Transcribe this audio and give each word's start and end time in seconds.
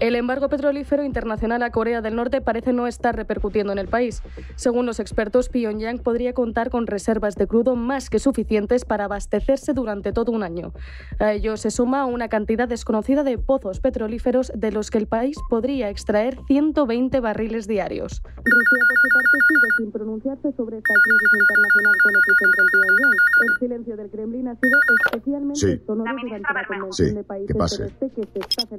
El 0.00 0.16
embargo 0.16 0.48
petrolífero 0.48 1.04
internacional 1.04 1.62
a 1.62 1.70
Corea 1.70 2.00
del 2.00 2.16
Norte 2.16 2.40
parece 2.40 2.72
no 2.72 2.86
estar 2.86 3.14
repercutiendo 3.14 3.70
en 3.72 3.78
el 3.78 3.86
país. 3.86 4.22
Según 4.56 4.86
los 4.86 4.98
expertos, 4.98 5.50
Pyongyang 5.50 5.98
podría 5.98 6.32
contar 6.32 6.70
con 6.70 6.86
reservas 6.86 7.34
de 7.34 7.46
crudo 7.46 7.76
más 7.76 8.08
que 8.08 8.18
suficientes 8.18 8.86
para 8.86 9.04
abastecerse 9.04 9.74
durante 9.74 10.12
todo 10.12 10.32
un 10.32 10.42
año. 10.42 10.72
A 11.18 11.34
ello 11.34 11.58
se 11.58 11.70
suma 11.70 12.06
una 12.06 12.28
cantidad 12.28 12.66
desconocida 12.66 13.24
de 13.24 13.36
pozos 13.36 13.80
petrolíferos 13.80 14.50
de 14.54 14.72
los 14.72 14.90
que 14.90 14.96
el 14.96 15.06
país 15.06 15.36
podría 15.50 15.90
extraer 15.90 16.38
120 16.46 17.20
barriles 17.20 17.68
diarios. 17.68 18.22
Rusia, 18.22 18.84
por 18.88 18.98
su 18.98 19.08
parte, 19.12 19.38
sigue 19.48 19.68
sin 19.84 19.92
pronunciarse 19.92 20.52
sobre 20.56 20.78
esta 20.78 20.94
crisis 20.94 21.30
internacional 21.42 21.94
con 22.02 22.12
epicentro 22.16 22.62
en 22.62 22.68
Pyongyang. 22.72 23.16
El 23.42 23.58
silencio 23.58 23.96
del 23.98 24.10
Kremlin 24.10 24.48
ha 24.48 24.54
sido 24.56 24.78
especialmente 25.12 25.60
Sí. 25.60 25.82
sonoro 25.86 26.10
durante 26.22 26.54
la 26.54 26.66
convención 26.66 27.08
Sí, 27.10 27.14
de 27.14 27.22
países 27.24 27.48
que 27.52 27.58
pase. 27.58 27.82
del 27.82 27.92
este 27.92 28.08
que 28.10 28.22
se 28.32 28.38
está. 28.38 28.76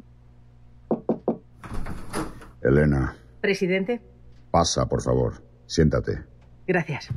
Elena, 2.61 3.15
Presidente, 3.41 4.01
pasa, 4.51 4.85
por 4.87 5.01
favor. 5.01 5.41
Siéntate. 5.65 6.23
gracias. 6.67 7.07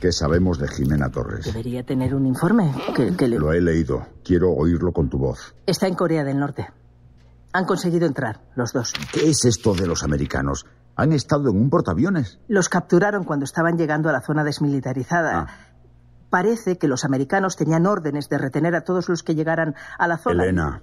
¿Qué 0.00 0.12
sabemos 0.12 0.58
de 0.58 0.68
Jimena 0.68 1.10
Torres? 1.10 1.46
Debería 1.46 1.84
tener 1.84 2.14
un 2.14 2.26
informe 2.26 2.72
que, 2.96 3.14
que 3.16 3.28
le... 3.28 3.38
Lo 3.38 3.52
he 3.52 3.60
leído. 3.60 4.06
Quiero 4.24 4.50
oírlo 4.50 4.92
con 4.92 5.08
tu 5.08 5.18
voz. 5.18 5.54
Está 5.66 5.86
en 5.86 5.94
Corea 5.94 6.24
del 6.24 6.38
Norte. 6.38 6.68
Han 7.52 7.66
conseguido 7.66 8.06
entrar, 8.06 8.40
los 8.56 8.72
dos. 8.72 8.92
¿Qué 9.12 9.30
es 9.30 9.44
esto 9.44 9.74
de 9.74 9.86
los 9.86 10.02
americanos? 10.02 10.66
Han 10.96 11.12
estado 11.12 11.50
en 11.50 11.56
un 11.56 11.70
portaaviones. 11.70 12.40
Los 12.48 12.68
capturaron 12.68 13.24
cuando 13.24 13.44
estaban 13.44 13.76
llegando 13.76 14.08
a 14.08 14.12
la 14.12 14.22
zona 14.22 14.42
desmilitarizada. 14.42 15.38
Ah. 15.38 15.46
Parece 16.30 16.78
que 16.78 16.88
los 16.88 17.04
americanos 17.04 17.56
tenían 17.56 17.86
órdenes 17.86 18.28
de 18.28 18.38
retener 18.38 18.74
a 18.74 18.82
todos 18.82 19.08
los 19.08 19.22
que 19.22 19.34
llegaran 19.34 19.74
a 19.98 20.08
la 20.08 20.18
zona. 20.18 20.44
Elena, 20.44 20.82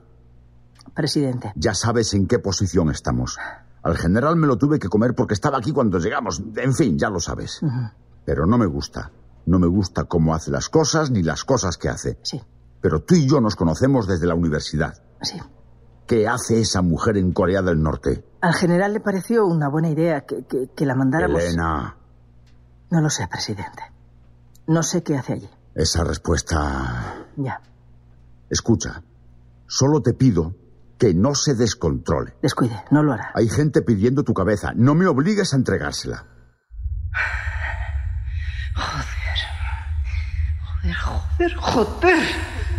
Presidente, 0.94 1.52
ya 1.56 1.74
sabes 1.74 2.14
en 2.14 2.28
qué 2.28 2.40
posición 2.40 2.90
estamos. 2.90 3.38
Al 3.84 3.98
general 3.98 4.36
me 4.36 4.48
lo 4.48 4.58
tuve 4.58 4.78
que 4.80 4.90
comer 4.90 5.16
porque 5.16 5.34
estaba 5.34 5.58
aquí 5.58 5.72
cuando 5.72 6.00
llegamos. 6.00 6.42
En 6.58 6.74
fin, 6.74 6.98
ya 6.98 7.10
lo 7.10 7.20
sabes. 7.20 7.62
Pero 8.26 8.46
no 8.46 8.58
me 8.58 8.66
gusta. 8.66 9.12
No 9.46 9.58
me 9.60 9.68
gusta 9.68 10.04
cómo 10.04 10.36
hace 10.36 10.52
las 10.52 10.70
cosas 10.70 11.10
ni 11.12 11.24
las 11.24 11.44
cosas 11.46 11.78
que 11.78 11.90
hace. 11.90 12.20
sí, 12.22 12.42
Pero 12.82 13.02
tú 13.02 13.16
y 13.16 13.28
yo 13.28 13.40
nos 13.42 13.56
conocemos 13.56 14.08
desde 14.08 14.28
la 14.28 14.36
universidad. 14.36 15.02
sí. 15.22 15.40
¿Qué 16.06 16.28
hace 16.28 16.60
esa 16.60 16.82
mujer 16.82 17.18
en 17.18 17.32
Corea 17.34 17.62
del 17.62 17.84
Norte? 17.84 18.26
Al 18.42 18.56
general 18.56 18.94
le 18.94 19.00
pareció 19.00 19.46
una 19.46 19.70
buena 19.70 19.90
idea 19.92 20.26
que, 20.26 20.44
que- 20.44 20.68
que 20.76 20.86
la 20.88 20.96
mandáramos. 20.96 21.40
Elena, 21.44 21.98
No 22.90 23.00
lo 23.02 23.12
sé, 23.12 23.28
presidente. 23.28 23.84
No 24.66 24.82
sé 24.82 25.04
qué 25.04 25.16
hace 25.18 25.34
allí. 25.34 25.50
esa 25.76 26.04
respuesta... 26.04 27.28
Ya, 27.38 27.62
Escucha, 28.50 29.04
solo 29.68 30.02
te 30.02 30.14
pido 30.14 30.56
que 31.00 31.14
no 31.14 31.34
se 31.34 31.56
descontrole. 31.56 32.34
descuide, 32.42 32.76
no 32.92 33.02
lo 33.02 33.14
hará. 33.14 33.32
Hay 33.34 33.48
gente 33.48 33.82
pidiendo 33.82 34.24
tu 34.24 34.34
cabeza. 34.34 34.74
No 34.76 34.94
me 34.96 35.08
obligues 35.08 35.54
a 35.54 35.56
entregársela. 35.56 36.26
Joder, 40.84 40.96
joder, 40.96 41.56
joder. 41.56 42.20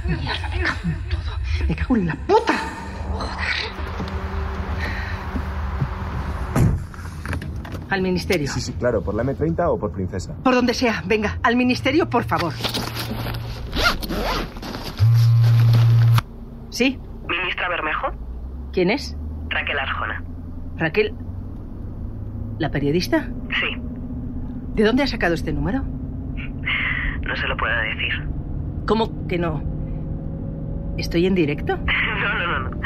Mierda, 0.06 0.48
me 0.50 0.62
cago 0.62 0.78
en 0.84 1.08
todo. 1.08 1.66
Me 1.68 1.76
cago 1.76 1.96
en 1.96 2.06
la 2.06 2.14
puta. 2.26 2.54
Al 7.88 8.02
ministerio. 8.02 8.48
Sí, 8.52 8.60
sí, 8.60 8.72
claro, 8.74 9.02
por 9.02 9.14
la 9.14 9.24
M30 9.24 9.64
o 9.68 9.78
por 9.78 9.90
Princesa. 9.92 10.34
Por 10.44 10.54
donde 10.54 10.74
sea, 10.74 11.02
venga, 11.06 11.38
al 11.42 11.56
ministerio, 11.56 12.08
por 12.08 12.22
favor. 12.24 12.52
¿Sí? 16.70 17.00
Bermejo, 17.68 18.08
¿Quién 18.72 18.90
es? 18.90 19.16
Raquel 19.48 19.78
Arjona. 19.78 20.22
Raquel. 20.76 21.14
¿La 22.58 22.70
periodista? 22.70 23.28
Sí, 23.60 23.76
¿De 24.74 24.84
dónde 24.84 25.02
ha 25.02 25.06
sacado 25.06 25.34
este 25.34 25.52
número? 25.52 25.82
no 25.82 27.36
se 27.36 27.46
lo 27.48 27.56
puedo 27.56 27.74
decir. 27.82 28.28
¿Cómo 28.86 29.26
que 29.28 29.38
no? 29.38 29.62
¿Estoy 30.98 31.26
en 31.26 31.34
directo? 31.34 31.78
No, 32.20 32.38
no, 32.38 32.46
no, 32.46 32.58
no. 32.70 32.76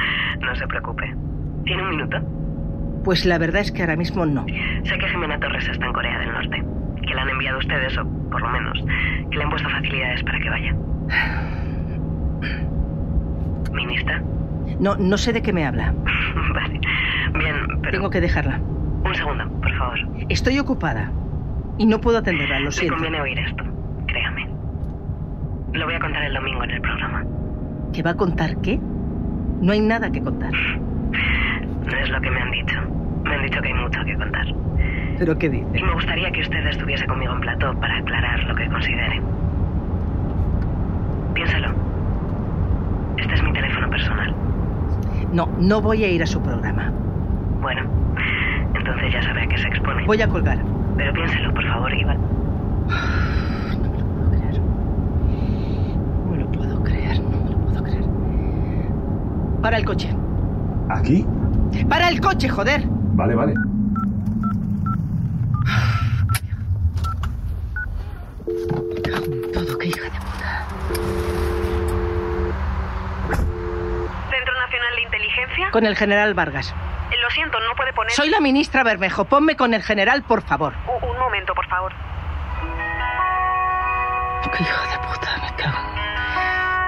No 0.47 0.55
se 0.55 0.67
preocupe. 0.69 1.13
¿Tiene 1.65 1.83
un 1.83 1.91
minuto? 1.91 2.19
Pues 3.05 3.25
la 3.27 3.37
verdad 3.39 3.61
es 3.63 3.73
que 3.73 3.83
ahora 3.83 3.97
mismo 3.97 4.25
no. 4.27 4.47
Sé 4.85 4.97
que 4.99 5.09
Jimena 5.09 5.39
Torres 5.41 5.69
está 5.69 5.87
en 5.87 5.93
Corea 5.93 6.19
del 6.21 6.33
Norte. 6.33 6.65
Que 7.07 7.15
la 7.15 7.23
han 7.23 7.29
enviado 7.31 7.59
ustedes, 7.59 7.99
o 7.99 8.05
por 8.31 8.41
lo 8.41 8.49
menos, 8.51 8.79
que 9.31 9.37
le 9.37 9.43
han 9.45 9.51
puesto 9.51 9.69
facilidades 9.69 10.23
para 10.23 10.39
que 10.39 10.51
vaya. 10.51 10.73
¿Ministra? 13.73 14.23
No, 14.81 14.97
no 14.97 15.17
sé 15.19 15.33
de 15.33 15.43
qué 15.43 15.53
me 15.53 15.65
habla. 15.65 15.95
vale. 16.55 16.81
Bien, 17.39 17.57
pero... 17.83 17.93
Tengo 17.93 18.11
que 18.11 18.21
dejarla. 18.21 18.61
Un 19.05 19.15
segundo, 19.15 19.49
por 19.61 19.73
favor. 19.77 19.99
Estoy 20.29 20.59
ocupada. 20.59 21.11
Y 21.79 21.87
no 21.87 22.01
puedo 22.01 22.19
atenderla, 22.19 22.61
lo 22.61 22.71
siento. 22.71 22.95
conviene 22.95 23.21
oír 23.21 23.39
esto. 23.39 23.65
Créame. 24.07 24.49
Lo 25.73 25.85
voy 25.87 25.95
a 25.95 26.01
contar 26.01 26.23
el 26.25 26.35
domingo 26.35 26.63
en 26.65 26.71
el 26.71 26.81
programa. 26.81 27.25
¿Que 27.93 28.03
va 28.03 28.11
a 28.11 28.15
contar 28.17 28.57
qué? 28.63 28.79
No 29.61 29.73
hay 29.73 29.81
nada 29.81 30.11
que 30.11 30.23
contar. 30.23 30.53
No 31.85 31.99
es 31.99 32.09
lo 32.09 32.19
que 32.19 32.31
me 32.31 32.41
han 32.41 32.51
dicho. 32.51 32.81
Me 33.25 33.35
han 33.35 33.43
dicho 33.43 33.61
que 33.61 33.69
hay 33.69 33.75
mucho 33.75 34.03
que 34.07 34.15
contar. 34.17 34.47
¿Pero 35.19 35.37
qué 35.39 35.51
dice? 35.51 35.67
Y 35.75 35.83
me 35.83 35.93
gustaría 35.93 36.31
que 36.33 36.41
usted 36.41 36.67
estuviese 36.67 37.07
conmigo 37.07 37.35
en 37.35 37.41
plató 37.41 37.79
para 37.79 37.99
aclarar 37.99 38.43
lo 38.45 38.55
que 38.55 38.67
considere. 38.69 39.21
Piénsalo. 41.35 41.69
Este 43.19 43.35
es 43.35 43.43
mi 43.43 43.53
teléfono 43.53 43.91
personal. 43.91 44.35
No, 45.33 45.49
no 45.59 45.81
voy 45.81 46.05
a 46.05 46.09
ir 46.09 46.23
a 46.23 46.27
su 46.27 46.41
programa. 46.41 46.93
Bueno, 47.61 47.83
entonces 48.75 49.13
ya 49.13 49.23
sabe 49.23 49.43
a 49.43 49.47
qué 49.47 49.59
se 49.59 49.69
expone. 49.69 50.05
Voy 50.07 50.21
a 50.23 50.29
colgar. 50.29 50.59
Pero 50.97 51.13
piénselo, 51.13 51.53
por 51.53 51.65
favor, 51.67 51.93
Iván. 51.95 52.19
No 56.25 56.31
me 56.31 56.39
lo 56.39 56.47
puedo 56.53 56.83
creer. 56.83 57.21
No 57.23 57.31
me 57.45 57.51
lo 57.51 57.59
puedo 57.59 57.83
creer. 57.83 58.05
Para 59.63 59.79
el 59.79 59.85
coche. 59.85 60.09
¿Aquí? 60.91 61.27
¡Para 61.89 62.09
el 62.09 62.21
coche, 62.21 62.49
joder! 62.49 62.85
Vale, 63.15 63.35
vale. 63.35 63.55
Con 75.75 75.87
el 75.87 75.97
general 75.97 76.35
Vargas. 76.35 76.73
Eh, 77.11 77.17
Lo 77.21 77.29
siento, 77.31 77.59
no 77.59 77.75
puede 77.75 77.93
poner. 77.93 78.13
Soy 78.13 78.31
la 78.31 78.39
ministra 78.39 78.85
Bermejo. 78.85 79.25
Ponme 79.25 79.57
con 79.57 79.75
el 79.75 79.83
general, 79.83 80.23
por 80.23 80.43
favor. 80.43 80.73
U- 80.87 81.05
un 81.05 81.19
momento, 81.19 81.53
por 81.53 81.67
favor. 81.67 81.93
Qué 84.57 84.63
hija 84.63 84.83
de 84.87 84.99
puta, 85.09 85.37
me 85.43 85.57
cago. 85.57 85.79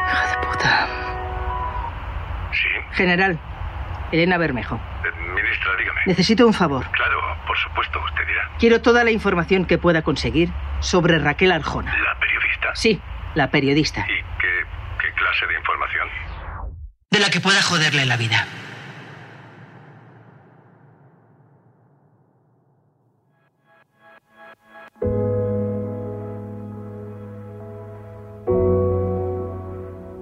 Hija 0.06 0.26
de 0.28 0.46
puta. 0.46 0.88
Sí, 2.52 2.69
General, 2.92 3.41
Elena 4.12 4.38
Bermejo. 4.38 4.76
eh, 4.76 5.10
ministra, 5.34 5.75
dígame. 5.80 6.00
Necesito 6.06 6.46
un 6.46 6.54
favor. 6.54 6.86
Claro, 6.92 7.19
por 7.44 7.58
supuesto, 7.58 7.98
usted 8.04 8.25
dirá. 8.25 8.48
Quiero 8.60 8.80
toda 8.82 9.02
la 9.02 9.10
información 9.10 9.64
que 9.64 9.78
pueda 9.78 10.02
conseguir 10.02 10.50
sobre 10.78 11.19
Raquel 11.19 11.50
Arjona. 11.50 11.92
¿La 11.98 12.14
periodista? 12.20 12.69
Sí, 12.76 13.00
la 13.34 13.50
periodista. 13.50 14.02
¿Y 14.02 14.22
qué, 14.41 14.64
qué 15.00 15.12
clase 15.14 15.44
de 15.48 15.54
información? 15.58 16.08
De 17.10 17.19
la 17.19 17.30
que 17.30 17.41
pueda 17.41 17.60
joderle 17.62 18.06
la 18.06 18.16
vida. 18.16 18.46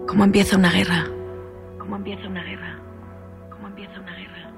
¿Cómo 0.08 0.24
empieza 0.24 0.56
una 0.56 0.70
guerra? 0.70 1.06
¿Cómo 1.78 1.96
empieza 1.96 2.26
una 2.28 2.42
guerra? 2.42 2.78
¿Cómo 3.50 3.68
empieza 3.68 4.00
una 4.00 4.16
guerra? 4.16 4.50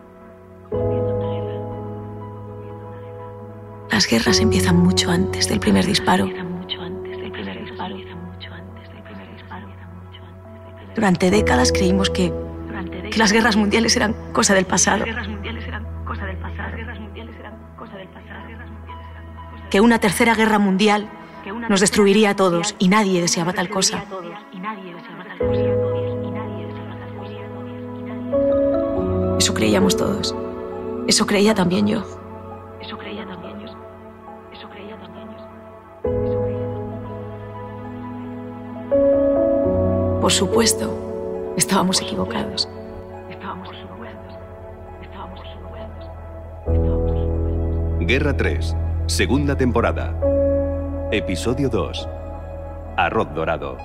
¿Cómo 0.70 0.82
empieza 0.82 1.14
una 1.14 1.30
guerra? 1.32 1.60
Las 3.90 4.06
guerras 4.06 4.40
empiezan 4.40 4.76
mucho 4.76 5.10
antes 5.10 5.48
del 5.48 5.60
primer 5.60 5.84
disparo. 5.84 6.30
Durante 10.94 11.30
décadas 11.30 11.72
creímos 11.72 12.08
que, 12.08 12.32
que 13.10 13.19
las 13.19 13.32
guerras 13.32 13.56
mundiales 13.56 13.94
eran 13.96 14.14
cosa 14.32 14.54
del 14.54 14.64
pasado, 14.64 15.04
que 19.70 19.80
una 19.80 19.98
tercera 19.98 20.34
guerra 20.34 20.58
mundial 20.58 21.08
nos 21.68 21.80
destruiría 21.80 22.30
a 22.30 22.36
todos 22.36 22.74
y 22.78 22.88
nadie 22.88 23.20
deseaba 23.20 23.52
tal 23.52 23.68
cosa. 23.68 24.04
Eso 29.38 29.54
creíamos 29.54 29.96
todos. 29.96 30.34
Eso 31.06 31.26
creía 31.26 31.54
también 31.54 31.86
yo. 31.86 32.04
Eso 32.80 32.98
creía 32.98 33.24
también 33.26 33.60
yo. 33.60 33.66
Eso 34.52 34.68
creía 34.68 34.96
también 34.98 35.28
yo. 35.30 35.36
Eso 36.02 36.40
creía 36.40 36.66
también 36.66 36.88
yo. 40.10 40.20
Por 40.20 40.32
supuesto, 40.32 41.54
estábamos 41.56 42.00
equivocados. 42.00 42.69
Estábamos 43.30 43.69
equivocados. 43.69 44.34
Estábamos 45.02 45.40
equivocados. 45.40 46.10
Guerra 48.00 48.36
3, 48.36 48.76
Segunda 49.06 49.56
temporada. 49.56 50.12
Episodio 51.12 51.70
2. 51.70 52.08
Arroz 52.97 53.32
Dorado. 53.35 53.76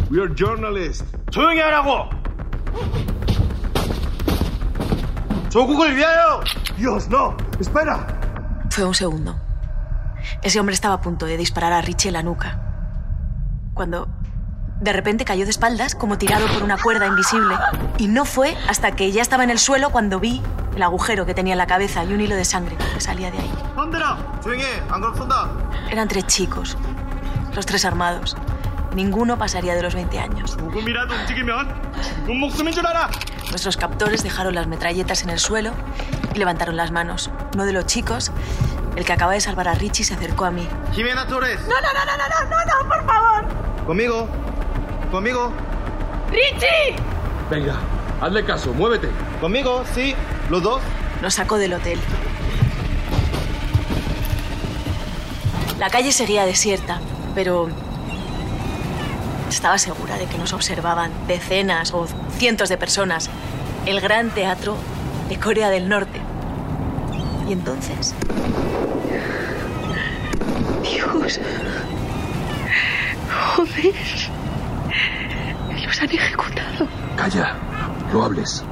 We 0.10 0.19
are 0.19 0.34
journalists. 0.34 1.06
조용히 1.31 1.60
하라고! 1.60 2.10
조국을 5.50 5.95
위하여! 5.95 6.44
Dios, 6.78 7.10
no! 7.10 7.36
Espera! 7.60 8.06
Fue 8.72 8.86
un 8.86 8.94
segundo. 8.94 9.36
Ese 10.44 10.60
hombre 10.60 10.75
estaba 10.75 10.95
a 10.95 11.01
punto 11.01 11.25
de 11.25 11.38
disparar 11.38 11.74
a 11.74 11.81
Richie 11.81 12.10
en 12.10 12.13
la 12.13 12.24
nuca. 12.24 12.60
Cuando 13.74 14.07
de 14.82 14.93
repente 14.93 15.25
cayó 15.25 15.44
de 15.44 15.50
espaldas, 15.50 15.94
como 15.94 16.19
tirado 16.19 16.46
por 16.49 16.64
una 16.64 16.76
cuerda 16.76 17.06
invisible. 17.06 17.55
Y 17.99 18.08
no 18.08 18.25
fue 18.25 18.56
hasta 18.69 18.90
que 18.93 19.12
ya 19.12 19.23
estaba 19.23 19.44
en 19.44 19.50
el 19.50 19.61
suelo 19.61 19.90
cuando 19.90 20.19
vi 20.19 20.43
el 20.75 20.82
agujero 20.82 21.25
que 21.25 21.34
tenía 21.34 21.55
en 21.55 21.58
la 21.58 21.69
cabeza 21.69 22.05
y 22.05 22.12
un 22.12 22.20
hilo 22.20 22.34
de 22.34 22.44
sangre 22.44 22.76
que 22.93 23.00
salía 23.00 23.31
de 23.31 23.38
ahí. 23.38 23.55
Eran 25.88 26.08
tres 26.08 26.26
chicos, 26.26 26.76
los 27.55 27.64
tres 27.64 27.84
armados. 27.84 28.37
Ninguno 28.93 29.38
pasaría 29.38 29.76
de 29.76 29.82
los 29.82 29.94
20 29.94 30.19
años. 30.19 30.58
Nuestros 33.50 33.76
captores 33.76 34.25
dejaron 34.25 34.55
las 34.55 34.67
metralletas 34.67 35.23
en 35.23 35.31
el 35.31 35.38
suelo 35.38 35.73
y 36.35 36.38
levantaron 36.38 36.76
las 36.76 36.90
manos. 36.90 37.31
Uno 37.55 37.64
de 37.67 37.73
los 37.73 37.87
chicos, 37.87 38.32
el 38.96 39.05
que 39.05 39.12
acaba 39.12 39.32
de 39.32 39.40
salvar 39.40 39.69
a 39.69 39.75
Richie, 39.75 40.05
se 40.05 40.14
acercó 40.14 40.44
a 40.44 40.50
mí. 40.50 40.69
Jimena 40.93 41.26
Torres. 41.26 41.61
No, 41.69 41.75
no, 41.81 41.93
no, 41.93 42.05
no, 42.05 42.17
no, 42.19 42.50
no, 42.50 42.82
no, 42.82 42.88
por 42.88 43.06
favor. 43.06 43.44
Conmigo. 43.87 44.28
Conmigo. 45.12 45.53
¡Richie! 46.31 46.97
Venga, 47.50 47.76
hazle 48.23 48.44
caso, 48.47 48.73
muévete. 48.73 49.11
Conmigo, 49.43 49.85
sí. 49.94 50.14
Los 50.49 50.62
dos. 50.62 50.81
Nos 51.20 51.35
sacó 51.35 51.59
del 51.59 51.75
hotel. 51.75 51.99
La 55.79 55.91
calle 55.91 56.12
seguía 56.12 56.47
desierta, 56.47 56.99
pero 57.35 57.69
estaba 59.50 59.76
segura 59.76 60.17
de 60.17 60.25
que 60.25 60.38
nos 60.38 60.55
observaban 60.55 61.12
decenas 61.29 61.93
o 61.93 62.06
cientos 62.38 62.70
de 62.70 62.79
personas. 62.79 63.29
El 63.85 64.00
gran 64.00 64.31
teatro 64.31 64.79
de 65.29 65.38
Corea 65.38 65.69
del 65.69 65.91
Norte. 65.91 66.20
Y 67.47 67.53
entonces... 67.53 68.14
Dios. 70.82 71.38
Joder 73.56 73.94
han 76.02 76.10
ejecutado. 76.10 76.88
Calla, 77.16 77.54
no 78.12 78.25
hables. 78.25 78.64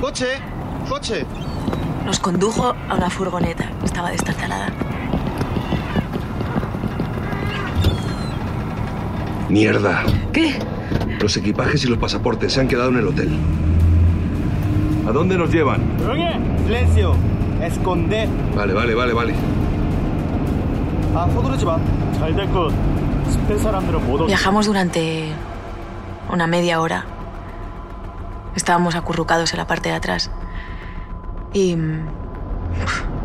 ¡Coche! 0.00 0.26
¡Coche! 0.88 1.24
Nos 2.04 2.18
condujo 2.18 2.74
a 2.88 2.94
una 2.94 3.08
furgoneta. 3.08 3.70
Estaba 3.84 4.10
destartalada. 4.10 4.70
Mierda. 9.48 10.02
¿Qué? 10.32 10.58
Los 11.20 11.36
equipajes 11.36 11.84
y 11.84 11.88
los 11.88 11.98
pasaportes 11.98 12.52
se 12.52 12.60
han 12.60 12.68
quedado 12.68 12.90
en 12.90 12.96
el 12.96 13.06
hotel. 13.06 13.38
¿A 15.08 15.12
dónde 15.12 15.38
nos 15.38 15.50
llevan? 15.50 15.80
Silencio. 16.66 17.14
Esconder. 17.62 18.28
Vale, 18.56 18.74
vale, 18.74 18.94
vale, 18.94 19.12
vale. 19.12 19.34
Viajamos 24.26 24.66
durante 24.66 25.28
una 26.30 26.46
media 26.46 26.80
hora. 26.80 27.04
Estábamos 28.56 28.94
acurrucados 28.94 29.52
en 29.52 29.58
la 29.58 29.66
parte 29.66 29.88
de 29.88 29.94
atrás 29.94 30.30
y 31.52 31.76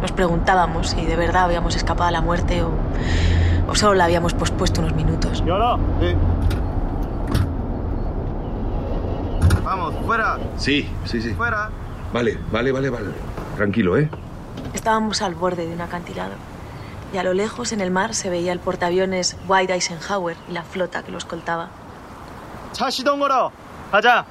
nos 0.01 0.11
preguntábamos 0.11 0.91
si 0.91 1.05
de 1.05 1.15
verdad 1.15 1.45
habíamos 1.45 1.75
escapado 1.75 2.07
a 2.07 2.11
la 2.11 2.21
muerte 2.21 2.63
o, 2.63 2.71
solo 3.75 3.93
la 3.93 4.05
habíamos 4.05 4.33
pospuesto 4.33 4.81
unos 4.81 4.95
minutos. 4.95 5.43
¿Y 5.45 5.49
ahora? 5.49 5.77
Sí. 5.99 6.15
Vamos, 9.63 9.93
fuera. 10.05 10.37
Sí, 10.57 10.89
sí, 11.05 11.21
sí. 11.21 11.33
Fuera. 11.33 11.69
Vale, 12.11 12.39
vale, 12.51 12.71
vale, 12.71 12.89
vale. 12.89 13.09
Tranquilo, 13.55 13.97
¿eh? 13.97 14.09
Estábamos 14.73 15.21
al 15.21 15.35
borde 15.35 15.67
de 15.67 15.73
un 15.73 15.81
acantilado 15.81 16.33
y 17.13 17.17
a 17.17 17.23
lo 17.23 17.33
lejos 17.33 17.71
en 17.71 17.81
el 17.81 17.91
mar 17.91 18.13
se 18.13 18.29
veía 18.29 18.51
el 18.51 18.59
portaaviones 18.59 19.37
White 19.47 19.73
Eisenhower 19.73 20.37
y 20.47 20.53
la 20.53 20.63
flota 20.63 21.03
que 21.03 21.11
lo 21.11 21.17
escoltaba. 21.17 21.69
차 22.72 22.90
시동 22.90 23.20
걸어. 23.20 23.52
가자. 23.90 24.26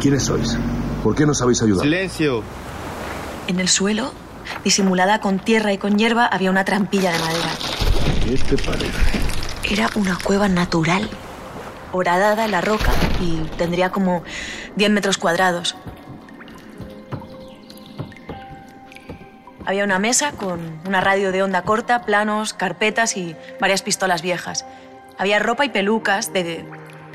¿Quiénes 0.00 0.24
sois? 0.24 0.58
¿Por 1.02 1.14
qué 1.14 1.24
nos 1.24 1.40
habéis 1.40 1.62
ayudado? 1.62 1.82
Silencio. 1.82 2.42
En 3.46 3.60
el 3.60 3.68
suelo, 3.68 4.12
disimulada 4.64 5.20
con 5.20 5.38
tierra 5.38 5.72
y 5.72 5.78
con 5.78 5.96
hierba, 5.96 6.26
había 6.26 6.50
una 6.50 6.64
trampilla 6.64 7.12
de 7.12 7.18
madera. 7.18 7.50
¿Qué 8.24 8.36
te 8.36 8.62
parece? 8.62 8.90
Era 9.70 9.88
una 9.94 10.18
cueva 10.22 10.48
natural, 10.48 11.08
horadada 11.92 12.44
en 12.44 12.50
la 12.50 12.60
roca 12.60 12.92
y 13.20 13.36
tendría 13.56 13.90
como 13.90 14.24
10 14.76 14.90
metros 14.90 15.16
cuadrados. 15.16 15.76
Había 19.69 19.83
una 19.83 19.99
mesa 19.99 20.31
con 20.31 20.81
una 20.87 20.99
radio 20.99 21.31
de 21.31 21.43
onda 21.43 21.61
corta, 21.61 22.01
planos, 22.01 22.53
carpetas 22.53 23.15
y 23.15 23.35
varias 23.59 23.83
pistolas 23.83 24.23
viejas. 24.23 24.65
Había 25.19 25.37
ropa 25.37 25.63
y 25.63 25.69
pelucas 25.69 26.33
de, 26.33 26.65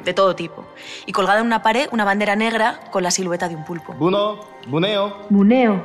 de, 0.04 0.14
todo 0.14 0.36
tipo. 0.36 0.64
Y 1.04 1.10
colgada 1.10 1.40
en 1.40 1.46
una 1.46 1.64
pared 1.64 1.88
una 1.90 2.04
bandera 2.04 2.36
negra 2.36 2.78
con 2.92 3.02
la 3.02 3.10
silueta 3.10 3.48
de 3.48 3.56
un 3.56 3.64
pulpo. 3.64 3.92
Buno, 3.94 4.38
Buneo. 4.68 5.26
Buneo. 5.30 5.84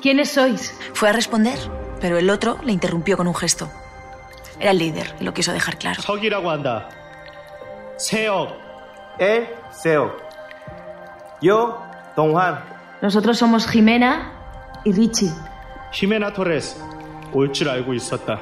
¿Quiénes 0.00 0.30
sois? 0.30 0.72
Fue 0.94 1.10
a 1.10 1.12
responder, 1.12 1.58
pero 2.00 2.16
el 2.16 2.30
otro 2.30 2.58
le 2.64 2.72
interrumpió 2.72 3.18
con 3.18 3.28
un 3.28 3.34
gesto. 3.34 3.68
Era 4.58 4.70
el 4.70 4.78
líder 4.78 5.14
y 5.20 5.24
lo 5.24 5.34
quiso 5.34 5.52
dejar 5.52 5.76
claro. 5.76 6.00
Seo. 7.98 8.56
Eh, 9.18 9.54
Seo. 9.72 10.16
Yo, 11.42 11.82
Don 12.16 12.32
Juan. 12.32 12.64
Nosotros 13.02 13.36
somos 13.36 13.66
Jimena 13.66 14.32
y 14.84 14.92
Richie. 14.92 15.30
히메나 15.91 16.33
토레스. 16.33 16.81
올 17.33 17.51
줄 17.51 17.69
알고 17.69 17.93
있었다. 17.93 18.39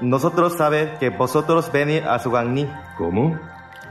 Nosotros 0.00 0.54
sabe 0.56 0.96
que 1.00 1.10
vosotros 1.10 1.70
venir 1.72 2.04
a 2.04 2.18
Sugangni. 2.18 2.66
¿Cómo? 2.98 3.36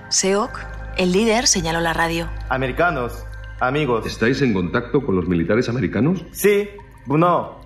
Seok, 0.10 0.60
el 0.98 1.12
líder, 1.12 1.48
señaló 1.48 1.82
la 1.82 1.94
radio. 1.94 2.30
Americanos, 2.50 3.26
amigos. 3.60 4.06
¿Estáis 4.06 4.42
en 4.42 4.54
contacto 4.54 5.02
con 5.06 5.16
los 5.16 5.28
militares 5.28 5.68
americanos? 5.70 6.24
Sí, 6.32 6.70
문어, 7.08 7.60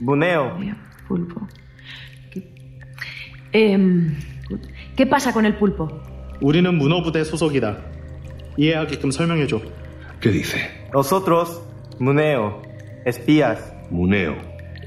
문해요. 0.00 0.56
Pulpo. 1.08 1.40
¿Qué, 2.30 2.44
Em, 3.52 4.14
¿Qué 4.94 5.06
pasa 5.06 5.32
con 5.32 5.44
el 5.46 5.56
pulpo? 5.56 5.88
우리는 6.40 6.72
문어부대 6.76 7.24
소속이다. 7.24 7.78
이해하게끔 8.58 9.10
설명해줘. 9.10 9.60
¿Qué 10.20 10.30
dice? 10.30 10.58
Nosotros, 10.92 11.62
문해요. 11.98 12.62
espías. 13.06 13.58
Muneo. 13.90 14.36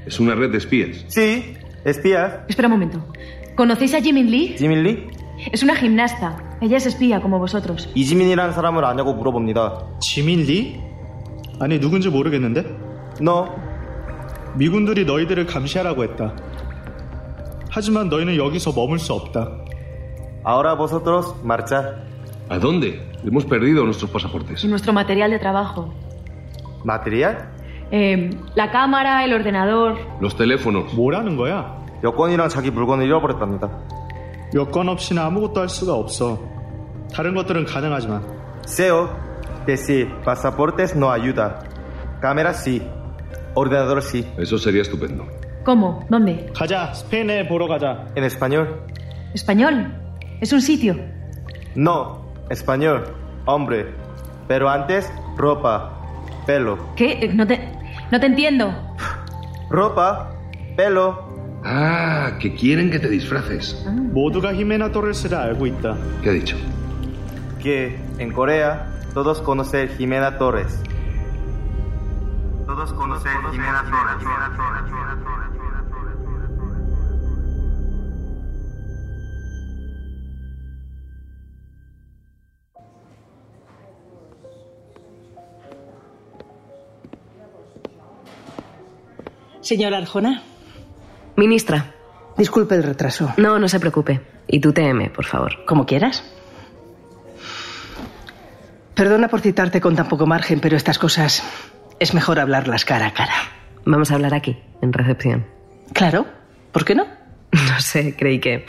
¿Es 0.06 0.18
una 0.20 0.34
red 0.34 0.50
de 0.50 0.58
espías? 0.58 1.04
Sí, 1.08 1.54
espías. 1.84 2.40
Espera 2.48 2.68
un 2.68 2.72
momento. 2.72 3.04
¿Conocéis 3.56 3.94
a 3.94 4.00
Jimin 4.00 4.30
Lee? 4.30 4.54
지민 4.56 4.82
리? 4.82 5.08
Es 5.52 5.62
una 5.62 5.74
gimnasta. 5.76 6.36
Ella 6.60 6.76
es 6.76 6.86
espía 6.86 7.20
como 7.20 7.38
vosotros. 7.38 7.88
이지민이라는 7.94 8.52
사람을 8.52 8.84
아냐고 8.84 9.14
물어봅니다. 9.14 9.98
지민 10.00 10.44
리? 10.46 10.80
아니 11.60 11.78
누군지 11.80 12.08
모르겠는데? 12.08 12.64
No. 13.20 13.48
미군들이 14.56 15.04
너희들을 15.04 15.46
감시하라고 15.46 16.04
했다. 16.04 16.34
하지만 17.70 18.08
너희는 18.08 18.36
여기서 18.36 18.72
머물 18.72 18.98
수 18.98 19.12
없다. 19.14 19.50
Ahora 20.44 20.74
vosotros 20.76 21.34
marchar. 21.44 22.04
¿A 22.48 22.58
dónde? 22.58 23.00
Hemos 23.24 23.44
perdido 23.46 23.84
nuestros 23.84 24.10
pasaportes. 24.10 24.62
Y 24.64 24.68
nuestro 24.68 24.92
material 24.92 25.30
de 25.30 25.38
trabajo. 25.38 25.92
material? 26.84 27.48
Em, 27.90 28.30
la 28.54 28.70
cámara, 28.70 29.24
el 29.24 29.32
ordenador. 29.34 29.98
Los 30.20 30.36
teléfonos. 30.36 30.94
뭐라는 30.94 31.36
거야? 31.36 31.78
여권이랑 32.02 32.48
자기 32.48 32.70
물건을 32.70 33.04
잃어버렸답니다. 33.06 33.70
여권 34.54 34.88
없이는 34.88 35.22
아무것도 35.22 35.60
할 35.60 35.68
수가 35.68 35.94
없어. 35.94 36.38
다른 37.14 37.34
것들은 37.34 37.64
가능하지만. 37.64 38.22
SEO 38.64 39.08
decir 39.66 40.08
pasaportes 40.24 40.96
no 40.96 41.10
ayuda. 41.10 41.60
Cámara 42.20 42.52
sí. 42.54 42.82
Ordenador 43.54 44.00
sí. 44.02 44.26
Eso 44.38 44.56
sería 44.58 44.82
estupendo. 44.82 45.26
¿Cómo? 45.64 46.04
¿Dónde? 46.10 46.50
가자. 46.54 46.92
스페인에 46.94 47.46
보러 47.46 47.68
가자. 47.68 48.06
En 48.16 48.24
español. 48.24 48.80
¿Español? 49.34 49.94
¿Es 50.40 50.52
un 50.52 50.60
sitio? 50.60 50.96
No. 51.74 52.22
Español. 52.50 53.04
Hombre. 53.46 53.94
Pero 54.48 54.68
antes, 54.68 55.12
ropa. 55.36 55.98
Pelo. 56.46 56.78
¿Qué? 56.96 57.30
No 57.32 57.46
te, 57.46 57.60
No 58.11 58.19
te 58.19 58.25
entiendo. 58.25 58.73
Ropa, 59.69 60.31
pelo. 60.75 61.27
Ah, 61.63 62.37
que 62.39 62.55
quieren 62.55 62.89
que 62.89 62.99
te 62.99 63.09
disfraces. 63.09 63.85
Boduga 64.13 64.53
Jimena 64.53 64.91
Torres 64.91 65.17
será 65.17 65.47
eh, 65.47 65.51
agüita. 65.51 65.97
¿Qué 66.21 66.29
ha 66.29 66.33
dicho? 66.33 66.55
Que 67.61 67.99
en 68.17 68.31
Corea 68.31 68.87
todos 69.13 69.41
conocen 69.41 69.89
Jimena 69.97 70.37
Torres. 70.37 70.81
Todos 72.65 72.93
conocen 72.93 73.31
Jimena 73.51 73.83
Torres. 73.83 75.46
Señora 89.67 89.97
Arjona. 89.97 90.43
Ministra. 91.35 91.93
Disculpe 92.37 92.75
el 92.75 92.83
retraso. 92.83 93.33
No, 93.35 93.59
no 93.59 93.67
se 93.67 93.81
preocupe. 93.81 94.21
Y 94.47 94.61
tú 94.61 94.71
TM, 94.71 95.09
por 95.09 95.25
favor. 95.25 95.65
Como 95.65 95.85
quieras. 95.85 96.23
Perdona 98.95 99.27
por 99.27 99.41
citarte 99.41 99.81
con 99.81 99.93
tan 99.93 100.07
poco 100.07 100.25
margen, 100.25 100.61
pero 100.61 100.77
estas 100.77 100.97
cosas 100.97 101.43
es 101.99 102.13
mejor 102.13 102.39
hablarlas 102.39 102.85
cara 102.85 103.07
a 103.07 103.13
cara. 103.13 103.33
Vamos 103.83 104.09
a 104.09 104.15
hablar 104.15 104.33
aquí, 104.33 104.57
en 104.81 104.93
recepción. 104.93 105.45
Claro. 105.91 106.25
¿Por 106.71 106.85
qué 106.85 106.95
no? 106.95 107.05
No 107.51 107.81
sé, 107.81 108.15
creí 108.15 108.39
que 108.39 108.65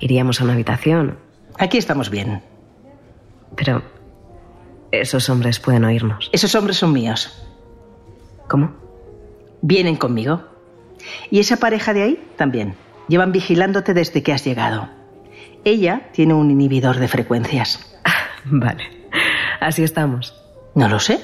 iríamos 0.00 0.40
a 0.40 0.44
una 0.44 0.54
habitación. 0.54 1.20
Aquí 1.56 1.78
estamos 1.78 2.10
bien. 2.10 2.42
Pero 3.54 3.84
esos 4.90 5.30
hombres 5.30 5.60
pueden 5.60 5.84
oírnos. 5.84 6.30
Esos 6.32 6.52
hombres 6.56 6.78
son 6.78 6.92
míos. 6.92 7.46
¿Cómo? 8.48 8.81
Vienen 9.62 9.96
conmigo. 9.96 10.42
Y 11.30 11.40
esa 11.40 11.56
pareja 11.56 11.94
de 11.94 12.02
ahí 12.02 12.28
también. 12.36 12.74
Llevan 13.08 13.32
vigilándote 13.32 13.94
desde 13.94 14.22
que 14.22 14.32
has 14.32 14.44
llegado. 14.44 14.88
Ella 15.64 16.10
tiene 16.12 16.34
un 16.34 16.50
inhibidor 16.50 16.98
de 16.98 17.08
frecuencias. 17.08 17.98
Vale. 18.44 18.84
Así 19.60 19.82
estamos. 19.82 20.34
No 20.74 20.88
lo 20.88 20.98
sé. 20.98 21.20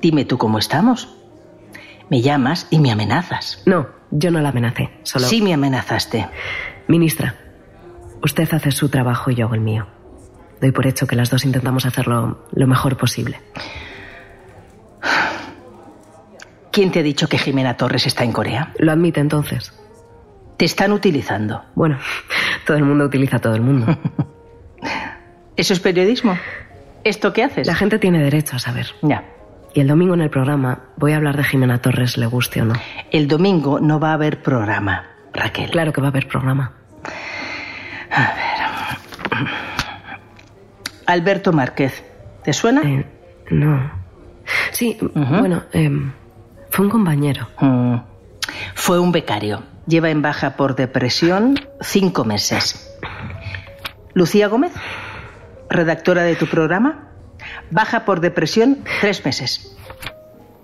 Dime 0.00 0.24
tú 0.24 0.38
cómo 0.38 0.58
estamos. 0.58 1.08
Me 2.10 2.20
llamas 2.20 2.66
y 2.70 2.78
me 2.78 2.90
amenazas. 2.90 3.62
No, 3.66 3.88
yo 4.10 4.30
no 4.30 4.40
la 4.40 4.50
amenacé. 4.50 4.90
Solo. 5.02 5.26
Sí 5.26 5.40
me 5.42 5.54
amenazaste. 5.54 6.28
Ministra, 6.88 7.36
usted 8.22 8.52
hace 8.52 8.70
su 8.70 8.88
trabajo 8.88 9.30
y 9.30 9.34
yo 9.34 9.46
hago 9.46 9.54
el 9.54 9.60
mío. 9.60 9.86
Doy 10.60 10.72
por 10.72 10.86
hecho 10.86 11.06
que 11.06 11.16
las 11.16 11.30
dos 11.30 11.44
intentamos 11.44 11.86
hacerlo 11.86 12.46
lo 12.52 12.66
mejor 12.66 12.96
posible. 12.96 13.40
¿Quién 16.72 16.90
te 16.90 17.00
ha 17.00 17.02
dicho 17.02 17.28
que 17.28 17.36
Jimena 17.36 17.76
Torres 17.76 18.06
está 18.06 18.24
en 18.24 18.32
Corea? 18.32 18.72
Lo 18.78 18.92
admite 18.92 19.20
entonces. 19.20 19.72
Te 20.56 20.64
están 20.64 20.92
utilizando. 20.92 21.62
Bueno, 21.74 21.98
todo 22.66 22.78
el 22.78 22.84
mundo 22.84 23.04
utiliza 23.04 23.36
a 23.36 23.40
todo 23.40 23.54
el 23.54 23.60
mundo. 23.60 23.86
¿Eso 25.56 25.74
es 25.74 25.80
periodismo? 25.80 26.38
¿Esto 27.04 27.34
qué 27.34 27.44
haces? 27.44 27.66
La 27.66 27.74
gente 27.74 27.98
tiene 27.98 28.22
derecho 28.22 28.56
a 28.56 28.58
saber. 28.58 28.86
Ya. 29.02 29.22
Y 29.74 29.80
el 29.80 29.86
domingo 29.86 30.14
en 30.14 30.22
el 30.22 30.30
programa 30.30 30.84
voy 30.96 31.12
a 31.12 31.16
hablar 31.16 31.36
de 31.36 31.44
Jimena 31.44 31.78
Torres, 31.78 32.16
le 32.16 32.24
guste 32.26 32.62
o 32.62 32.64
no. 32.64 32.74
El 33.10 33.28
domingo 33.28 33.78
no 33.78 34.00
va 34.00 34.10
a 34.10 34.14
haber 34.14 34.42
programa, 34.42 35.10
Raquel. 35.34 35.70
Claro 35.70 35.92
que 35.92 36.00
va 36.00 36.06
a 36.06 36.10
haber 36.10 36.26
programa. 36.26 36.72
A 38.10 38.34
ver. 38.34 39.46
Alberto 41.06 41.52
Márquez. 41.52 42.02
¿Te 42.42 42.54
suena? 42.54 42.80
Eh, 42.82 43.04
no. 43.50 43.90
Sí, 44.70 44.96
bueno, 45.14 45.64
eh, 45.72 45.90
fue 46.72 46.86
un 46.86 46.90
compañero. 46.90 47.48
Mm. 47.60 47.96
Fue 48.74 48.98
un 48.98 49.12
becario. 49.12 49.62
Lleva 49.86 50.08
en 50.08 50.22
baja 50.22 50.56
por 50.56 50.74
depresión 50.74 51.60
cinco 51.82 52.24
meses. 52.24 52.90
Lucía 54.14 54.48
Gómez, 54.48 54.72
redactora 55.68 56.22
de 56.22 56.34
tu 56.34 56.46
programa, 56.46 57.10
baja 57.70 58.06
por 58.06 58.20
depresión 58.20 58.78
tres 59.02 59.22
meses. 59.22 59.76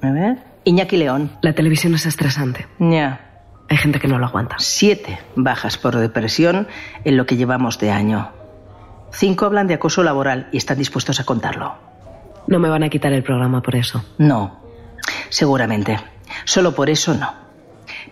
A 0.01 0.11
ver. 0.11 0.39
Iñaki 0.65 0.97
León. 0.97 1.31
La 1.43 1.53
televisión 1.53 1.95
es 1.95 2.07
estresante. 2.07 2.67
Ya. 2.79 3.45
Hay 3.69 3.77
gente 3.77 4.01
que 4.01 4.09
no 4.09 4.19
lo 4.19 4.25
aguanta. 4.25 4.57
Siete 4.59 5.19
bajas 5.37 5.77
por 5.77 5.95
depresión 5.95 6.69
en 7.05 7.19
lo 7.19 7.27
que 7.27 7.37
llevamos 7.37 7.79
de 7.79 7.91
año. 7.91 8.31
Cinco 9.13 9.45
hablan 9.45 9.67
de 9.67 9.75
acoso 9.75 10.03
laboral 10.03 10.49
y 10.53 10.57
están 10.57 10.79
dispuestos 10.79 11.21
a 11.21 11.25
contarlo. 11.25 11.75
No 12.47 12.59
me 12.61 12.71
van 12.71 12.83
a 12.83 12.89
quitar 12.89 13.13
el 13.13 13.23
programa 13.23 13.61
por 13.61 13.77
eso. 13.77 14.03
No, 14.17 14.68
seguramente. 15.31 15.99
Solo 16.45 16.75
por 16.75 16.91
eso 16.91 17.15
no. 17.15 17.33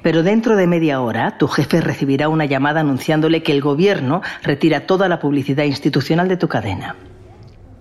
Pero 0.02 0.22
dentro 0.22 0.56
de 0.56 0.66
media 0.66 1.00
hora 1.00 1.38
tu 1.38 1.48
jefe 1.48 1.80
recibirá 1.80 2.28
una 2.28 2.44
llamada 2.44 2.80
anunciándole 2.80 3.42
que 3.42 3.52
el 3.52 3.60
gobierno 3.60 4.22
retira 4.42 4.86
toda 4.86 5.08
la 5.08 5.18
publicidad 5.18 5.64
institucional 5.64 6.28
de 6.28 6.36
tu 6.36 6.48
cadena. 6.48 6.96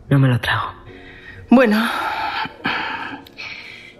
No 0.09 0.19
me 0.19 0.27
lo 0.27 0.39
trago. 0.39 0.73
Bueno, 1.49 1.83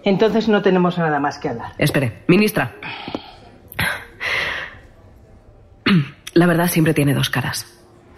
entonces 0.04 0.48
no 0.48 0.62
tenemos 0.62 0.98
nada 0.98 1.20
más 1.20 1.38
que 1.38 1.48
hablar. 1.48 1.72
Espere, 1.78 2.24
ministra. 2.28 2.74
La 6.34 6.46
verdad 6.46 6.68
siempre 6.68 6.94
tiene 6.94 7.14
dos 7.14 7.30
caras. 7.30 7.66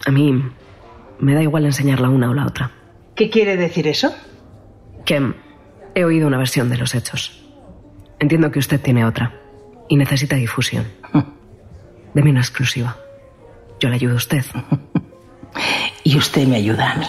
A 0.05 0.11
mí 0.11 0.43
me 1.19 1.33
da 1.33 1.41
igual 1.41 1.65
enseñar 1.65 1.99
la 1.99 2.09
una 2.09 2.29
o 2.29 2.33
la 2.33 2.45
otra. 2.45 2.71
¿Qué 3.15 3.29
quiere 3.29 3.57
decir 3.57 3.87
eso? 3.87 4.13
Que 5.05 5.33
he 5.99 6.05
oído 6.05 6.27
una 6.27 6.37
versión 6.37 6.69
de 6.69 6.77
los 6.77 6.95
hechos. 6.95 7.43
Entiendo 8.19 8.51
que 8.51 8.59
usted 8.59 8.79
tiene 8.79 9.05
otra 9.05 9.33
y 9.87 9.97
necesita 9.97 10.35
difusión. 10.35 10.85
Deme 12.13 12.31
una 12.31 12.39
exclusiva. 12.39 12.97
Yo 13.79 13.89
le 13.89 13.95
ayudo 13.95 14.13
a 14.13 14.17
usted. 14.17 14.43
y 16.03 16.17
usted 16.17 16.47
me 16.47 16.57
ayuda 16.57 16.91
a 16.91 16.95
mí. 16.95 17.05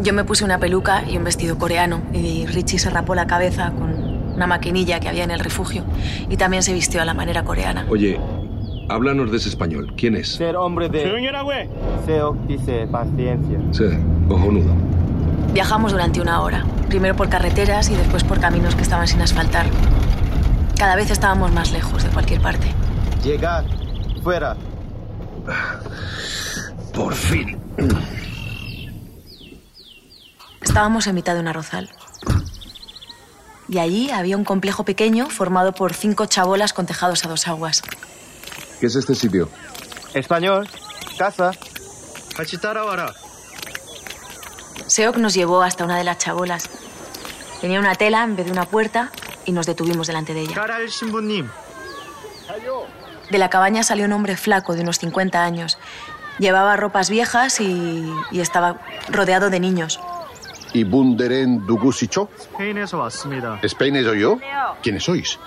Yo 0.00 0.12
me 0.12 0.24
puse 0.24 0.44
una 0.44 0.58
peluca 0.58 1.04
y 1.08 1.16
un 1.16 1.24
vestido 1.24 1.58
coreano 1.58 2.02
y 2.12 2.46
Richie 2.46 2.78
se 2.78 2.90
rapó 2.90 3.14
la 3.14 3.26
cabeza 3.26 3.72
con 3.72 3.92
una 4.34 4.46
maquinilla 4.46 5.00
que 5.00 5.08
había 5.08 5.24
en 5.24 5.32
el 5.32 5.40
refugio 5.40 5.84
y 6.28 6.36
también 6.36 6.62
se 6.62 6.72
vistió 6.72 7.02
a 7.02 7.04
la 7.04 7.14
manera 7.14 7.42
coreana. 7.42 7.84
Oye, 7.88 8.20
háblanos 8.88 9.32
de 9.32 9.38
ese 9.38 9.48
español. 9.48 9.92
¿Quién 9.96 10.14
es? 10.14 10.28
Ser 10.28 10.56
hombre 10.56 10.88
de... 10.88 11.02
SEO 12.06 12.36
dice 12.46 12.86
paciencia. 12.86 13.58
Sí, 13.72 13.84
cojonudo. 14.28 14.97
Viajamos 15.52 15.92
durante 15.92 16.20
una 16.20 16.42
hora, 16.42 16.64
primero 16.88 17.16
por 17.16 17.28
carreteras 17.28 17.88
y 17.90 17.94
después 17.94 18.22
por 18.24 18.40
caminos 18.40 18.74
que 18.74 18.82
estaban 18.82 19.08
sin 19.08 19.20
asfaltar. 19.22 19.66
Cada 20.78 20.94
vez 20.94 21.10
estábamos 21.10 21.52
más 21.52 21.72
lejos 21.72 22.02
de 22.02 22.10
cualquier 22.10 22.40
parte. 22.40 22.72
Llegar. 23.24 23.64
Fuera. 24.22 24.56
Por 26.92 27.14
fin. 27.14 27.58
Estábamos 30.60 31.06
en 31.06 31.14
mitad 31.14 31.34
de 31.34 31.40
un 31.40 31.48
arrozal. 31.48 31.90
Y 33.68 33.78
allí 33.78 34.10
había 34.10 34.36
un 34.36 34.44
complejo 34.44 34.84
pequeño 34.84 35.28
formado 35.28 35.72
por 35.72 35.94
cinco 35.94 36.26
chabolas 36.26 36.72
con 36.72 36.86
tejados 36.86 37.24
a 37.24 37.28
dos 37.28 37.48
aguas. 37.48 37.82
¿Qué 38.80 38.86
es 38.86 38.94
este 38.94 39.14
sitio? 39.14 39.48
Español. 40.14 40.68
Casa. 41.18 41.52
Seok 44.86 45.16
nos 45.16 45.34
llevó 45.34 45.62
hasta 45.62 45.84
una 45.84 45.96
de 45.96 46.04
las 46.04 46.18
chabolas. 46.18 46.68
Tenía 47.60 47.80
una 47.80 47.94
tela 47.94 48.24
en 48.24 48.36
vez 48.36 48.46
de 48.46 48.52
una 48.52 48.64
puerta 48.64 49.10
y 49.44 49.52
nos 49.52 49.66
detuvimos 49.66 50.06
delante 50.06 50.34
de 50.34 50.42
ella. 50.42 50.54
De 53.30 53.38
la 53.38 53.50
cabaña 53.50 53.82
salió 53.82 54.06
un 54.06 54.12
hombre 54.12 54.36
flaco 54.36 54.74
de 54.74 54.82
unos 54.82 54.98
50 54.98 55.42
años. 55.42 55.78
Llevaba 56.38 56.76
ropas 56.76 57.10
viejas 57.10 57.60
y, 57.60 58.10
estaba 58.32 58.80
rodeado 59.10 59.50
de 59.50 59.60
niños. 59.60 60.00
¿Y 60.72 60.84
Bunderen 60.84 61.66
Dugusichok. 61.66 62.30
Dugusicho? 62.58 63.58
¿Spain 63.62 64.06
o 64.06 64.14
yo? 64.14 64.38
¿Quiénes 64.82 65.04
sois? 65.04 65.38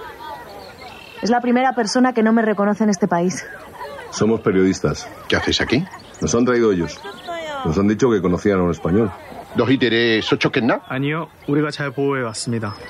Es 1.21 1.29
la 1.29 1.39
primera 1.39 1.73
persona 1.73 2.13
que 2.13 2.23
no 2.23 2.33
me 2.33 2.41
reconoce 2.41 2.83
en 2.83 2.89
este 2.89 3.07
país. 3.07 3.45
Somos 4.09 4.41
periodistas. 4.41 5.07
¿Qué 5.27 5.35
hacéis 5.35 5.61
aquí? 5.61 5.85
Nos 6.19 6.33
han 6.35 6.45
traído 6.45 6.71
ellos. 6.71 6.99
Nos 7.65 7.77
han 7.77 7.87
dicho 7.87 8.09
que 8.09 8.21
conocían 8.21 8.59
a 8.59 8.63
un 8.63 8.71
español. 8.71 9.11
¿Dos 9.55 9.69
íteres 9.69 10.31
ocho 10.31 10.51
que 10.51 10.61
Año, 10.87 11.27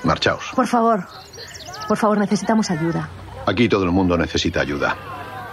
Marchaos. 0.04 0.52
Por 0.54 0.66
favor, 0.66 1.04
por 1.88 1.96
favor, 1.98 2.18
necesitamos 2.18 2.70
ayuda. 2.70 3.08
Aquí 3.46 3.68
todo 3.68 3.84
el 3.84 3.90
mundo 3.90 4.16
necesita 4.16 4.60
ayuda. 4.60 4.96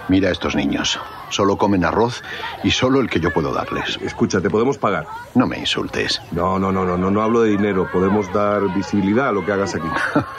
Mira 0.08 0.28
a 0.28 0.32
estos 0.32 0.56
niños. 0.56 0.98
Solo 1.28 1.56
comen 1.56 1.84
arroz 1.84 2.22
y 2.64 2.70
solo 2.70 3.00
el 3.00 3.08
que 3.08 3.20
yo 3.20 3.32
puedo 3.32 3.52
darles. 3.52 3.98
Escucha, 4.02 4.40
te 4.40 4.50
podemos 4.50 4.78
pagar. 4.78 5.06
No 5.34 5.46
me 5.46 5.58
insultes. 5.58 6.20
No, 6.32 6.58
no, 6.58 6.72
no, 6.72 6.84
no, 6.84 6.96
no, 6.96 7.10
no 7.10 7.22
hablo 7.22 7.42
de 7.42 7.50
dinero. 7.50 7.88
Podemos 7.92 8.32
dar 8.32 8.62
visibilidad 8.74 9.28
a 9.28 9.32
lo 9.32 9.44
que 9.44 9.52
hagas 9.52 9.74
aquí. 9.76 9.88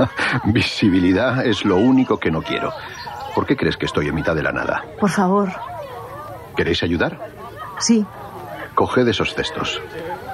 visibilidad 0.46 1.46
es 1.46 1.64
lo 1.64 1.78
único 1.78 2.20
que 2.20 2.32
no 2.32 2.42
quiero. 2.42 2.74
¿Por 3.34 3.46
qué 3.46 3.56
crees 3.56 3.78
que 3.78 3.86
estoy 3.86 4.08
en 4.10 4.16
mitad 4.16 4.36
de 4.36 4.44
la 4.44 4.52
nada? 4.52 4.84
Por 5.00 5.10
favor. 5.10 5.50
¿Queréis 6.58 6.84
ayudar? 6.84 7.18
Sí, 7.80 8.06
Coged 8.82 9.08
esos 9.08 9.36
cestos. 9.36 9.80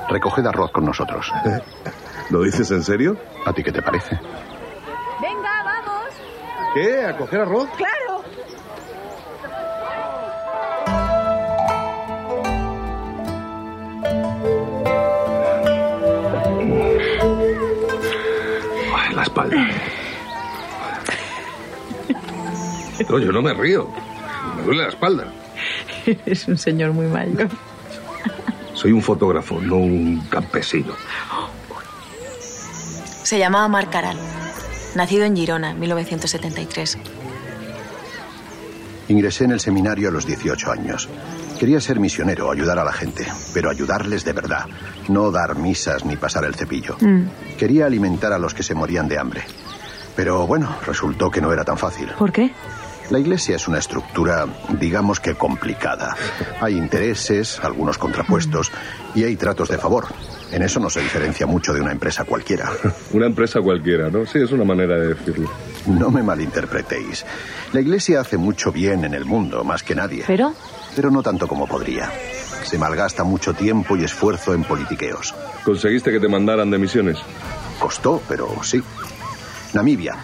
Recoged 0.08 0.46
arroz 0.46 0.72
con 0.72 0.86
nosotros. 0.86 1.34
¿Lo 2.30 2.44
dices 2.44 2.72
en 2.72 2.82
serio? 2.82 3.18
¿A 3.46 3.52
ti 3.52 3.62
qué 3.62 3.74
te 3.74 3.82
parece? 3.82 4.18
Venga, 5.22 5.64
vamos. 5.66 6.06
¿Qué? 6.74 7.04
¿A 7.04 7.18
coger 7.18 7.42
arroz? 7.42 7.68
Claro. 7.76 8.24
Ay, 18.96 19.14
la 19.14 19.24
espalda. 19.24 19.68
No, 23.10 23.20
yo 23.20 23.32
no 23.34 23.42
me 23.42 23.54
río. 23.54 23.90
Me 24.56 24.64
duele 24.64 24.84
la 24.84 24.90
espalda. 24.90 25.34
Es 26.26 26.48
un 26.48 26.58
señor 26.58 26.94
muy 26.94 27.08
mayor. 27.08 27.50
Soy 28.78 28.92
un 28.92 29.02
fotógrafo, 29.02 29.60
no 29.60 29.78
un 29.78 30.22
campesino. 30.30 30.94
Se 33.24 33.40
llamaba 33.40 33.68
Marc 33.68 33.92
Caral. 33.92 34.18
Nacido 34.96 35.26
en 35.26 35.36
Girona, 35.36 35.72
en 35.72 35.80
1973. 35.80 37.00
Ingresé 39.08 39.46
en 39.46 39.52
el 39.54 39.60
seminario 39.60 40.10
a 40.10 40.12
los 40.12 40.28
18 40.28 40.72
años. 40.72 41.10
Quería 41.60 41.82
ser 41.82 42.00
misionero, 42.00 42.52
ayudar 42.52 42.78
a 42.78 42.84
la 42.84 42.94
gente, 42.94 43.26
pero 43.52 43.72
ayudarles 43.72 44.24
de 44.24 44.34
verdad, 44.34 44.68
no 45.10 45.32
dar 45.32 45.56
misas 45.56 46.06
ni 46.06 46.16
pasar 46.16 46.46
el 46.46 46.54
cepillo. 46.54 46.98
Quería 47.58 47.88
alimentar 47.88 48.32
a 48.32 48.38
los 48.38 48.54
que 48.54 48.62
se 48.62 48.76
morían 48.76 49.08
de 49.08 49.18
hambre. 49.18 49.44
Pero 50.16 50.46
bueno, 50.46 50.78
resultó 50.86 51.32
que 51.32 51.42
no 51.42 51.52
era 51.52 51.66
tan 51.66 51.80
fácil. 51.80 52.10
¿Por 52.20 52.32
qué? 52.32 52.54
La 53.10 53.20
iglesia 53.20 53.56
es 53.56 53.68
una 53.68 53.80
estructura, 53.80 54.46
digamos 54.80 55.22
que 55.22 55.36
complicada. 55.36 56.16
Hay 56.60 56.76
intereses, 56.78 57.60
algunos 57.64 57.98
contrapuestos, 57.98 58.72
y 59.16 59.24
hay 59.24 59.38
tratos 59.38 59.70
de 59.70 59.78
favor. 59.78 60.08
En 60.52 60.62
eso 60.62 60.80
no 60.80 60.90
se 60.90 61.02
diferencia 61.02 61.46
mucho 61.46 61.74
de 61.74 61.82
una 61.82 61.92
empresa 61.92 62.26
cualquiera. 62.26 62.70
Una 63.14 63.26
empresa 63.26 63.62
cualquiera, 63.62 64.10
¿no? 64.10 64.26
Sí, 64.26 64.40
es 64.40 64.52
una 64.52 64.64
manera 64.64 64.96
de 64.96 65.14
decirlo. 65.14 65.50
No 65.88 66.10
me 66.10 66.24
malinterpretéis. 66.24 67.26
La 67.74 67.82
iglesia 67.82 68.22
hace 68.22 68.38
mucho 68.38 68.72
bien 68.72 69.04
en 69.04 69.14
el 69.14 69.26
mundo, 69.26 69.64
más 69.64 69.84
que 69.84 69.96
nadie. 69.96 70.24
¿Pero? 70.26 70.54
Pero 70.96 71.12
no 71.12 71.22
tanto 71.22 71.48
como 71.48 71.68
podría. 71.68 72.12
Se 72.64 72.78
malgasta 72.78 73.24
mucho 73.24 73.54
tiempo 73.54 73.96
y 73.98 74.04
esfuerzo 74.04 74.54
en 74.54 74.64
politiqueos. 74.64 75.34
¿Conseguiste 75.64 76.12
que 76.12 76.20
te 76.20 76.28
mandaran 76.28 76.70
de 76.70 76.78
misiones? 76.78 77.18
Costó, 77.80 78.22
pero 78.28 78.50
sí. 78.64 78.82
Namibia. 79.74 80.16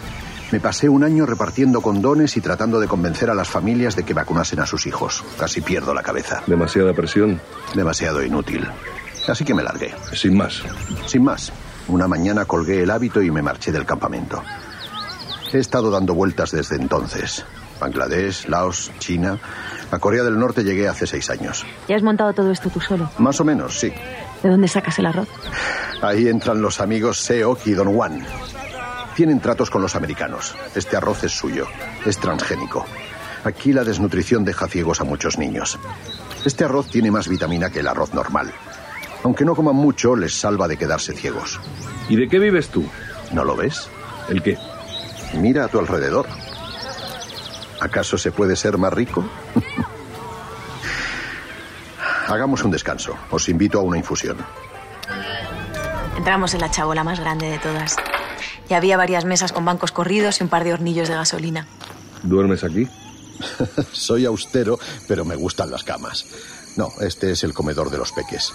Me 0.54 0.60
pasé 0.60 0.88
un 0.88 1.02
año 1.02 1.26
repartiendo 1.26 1.80
condones 1.80 2.36
y 2.36 2.40
tratando 2.40 2.78
de 2.78 2.86
convencer 2.86 3.28
a 3.28 3.34
las 3.34 3.48
familias 3.48 3.96
de 3.96 4.04
que 4.04 4.14
vacunasen 4.14 4.60
a 4.60 4.66
sus 4.66 4.86
hijos. 4.86 5.24
Casi 5.36 5.62
pierdo 5.62 5.92
la 5.92 6.00
cabeza. 6.00 6.44
¿Demasiada 6.46 6.92
presión? 6.94 7.40
Demasiado 7.74 8.22
inútil. 8.22 8.64
Así 9.26 9.44
que 9.44 9.52
me 9.52 9.64
largué. 9.64 9.92
Sin 10.12 10.36
más. 10.36 10.62
Sin 11.06 11.24
más. 11.24 11.52
Una 11.88 12.06
mañana 12.06 12.44
colgué 12.44 12.84
el 12.84 12.92
hábito 12.92 13.20
y 13.20 13.32
me 13.32 13.42
marché 13.42 13.72
del 13.72 13.84
campamento. 13.84 14.44
He 15.52 15.58
estado 15.58 15.90
dando 15.90 16.14
vueltas 16.14 16.52
desde 16.52 16.76
entonces. 16.76 17.44
Bangladesh, 17.80 18.46
Laos, 18.46 18.92
China. 19.00 19.36
A 19.90 19.98
Corea 19.98 20.22
del 20.22 20.38
Norte 20.38 20.62
llegué 20.62 20.86
hace 20.86 21.08
seis 21.08 21.30
años. 21.30 21.66
¿Ya 21.88 21.96
has 21.96 22.04
montado 22.04 22.32
todo 22.32 22.52
esto 22.52 22.70
tú 22.70 22.80
solo? 22.80 23.10
Más 23.18 23.40
o 23.40 23.44
menos, 23.44 23.76
sí. 23.76 23.92
¿De 24.40 24.48
dónde 24.48 24.68
sacas 24.68 24.96
el 25.00 25.06
arroz? 25.06 25.26
Ahí 26.00 26.28
entran 26.28 26.62
los 26.62 26.80
amigos 26.80 27.18
Seok 27.18 27.66
y 27.66 27.72
Don 27.72 27.92
Juan. 27.92 28.24
Tienen 29.14 29.40
tratos 29.40 29.70
con 29.70 29.80
los 29.80 29.94
americanos. 29.94 30.56
Este 30.74 30.96
arroz 30.96 31.22
es 31.22 31.32
suyo. 31.32 31.66
Es 32.04 32.18
transgénico. 32.18 32.84
Aquí 33.44 33.72
la 33.72 33.84
desnutrición 33.84 34.44
deja 34.44 34.66
ciegos 34.66 35.00
a 35.00 35.04
muchos 35.04 35.38
niños. 35.38 35.78
Este 36.44 36.64
arroz 36.64 36.88
tiene 36.88 37.10
más 37.12 37.28
vitamina 37.28 37.70
que 37.70 37.80
el 37.80 37.86
arroz 37.86 38.12
normal. 38.12 38.52
Aunque 39.22 39.44
no 39.44 39.54
coman 39.54 39.76
mucho, 39.76 40.16
les 40.16 40.34
salva 40.34 40.66
de 40.66 40.76
quedarse 40.76 41.12
ciegos. 41.12 41.60
¿Y 42.08 42.16
de 42.16 42.28
qué 42.28 42.38
vives 42.38 42.68
tú? 42.68 42.84
¿No 43.32 43.44
lo 43.44 43.54
ves? 43.54 43.88
¿El 44.28 44.42
qué? 44.42 44.58
Mira 45.34 45.64
a 45.64 45.68
tu 45.68 45.78
alrededor. 45.78 46.26
¿Acaso 47.80 48.18
se 48.18 48.32
puede 48.32 48.56
ser 48.56 48.78
más 48.78 48.92
rico? 48.92 49.24
Hagamos 52.26 52.64
un 52.64 52.70
descanso. 52.72 53.16
Os 53.30 53.48
invito 53.48 53.78
a 53.78 53.82
una 53.82 53.98
infusión. 53.98 54.38
Entramos 56.16 56.54
en 56.54 56.60
la 56.60 56.70
chabola 56.70 57.04
más 57.04 57.20
grande 57.20 57.50
de 57.50 57.58
todas. 57.58 57.96
Y 58.68 58.74
había 58.74 58.96
varias 58.96 59.24
mesas 59.24 59.52
con 59.52 59.64
bancos 59.64 59.92
corridos 59.92 60.40
y 60.40 60.44
un 60.44 60.48
par 60.48 60.64
de 60.64 60.72
hornillos 60.72 61.08
de 61.08 61.14
gasolina. 61.14 61.66
¿Duermes 62.22 62.64
aquí? 62.64 62.88
Soy 63.92 64.24
austero, 64.24 64.78
pero 65.06 65.24
me 65.24 65.36
gustan 65.36 65.70
las 65.70 65.84
camas. 65.84 66.26
No, 66.76 66.88
este 67.00 67.30
es 67.30 67.44
el 67.44 67.52
comedor 67.52 67.90
de 67.90 67.98
los 67.98 68.12
peques. 68.12 68.52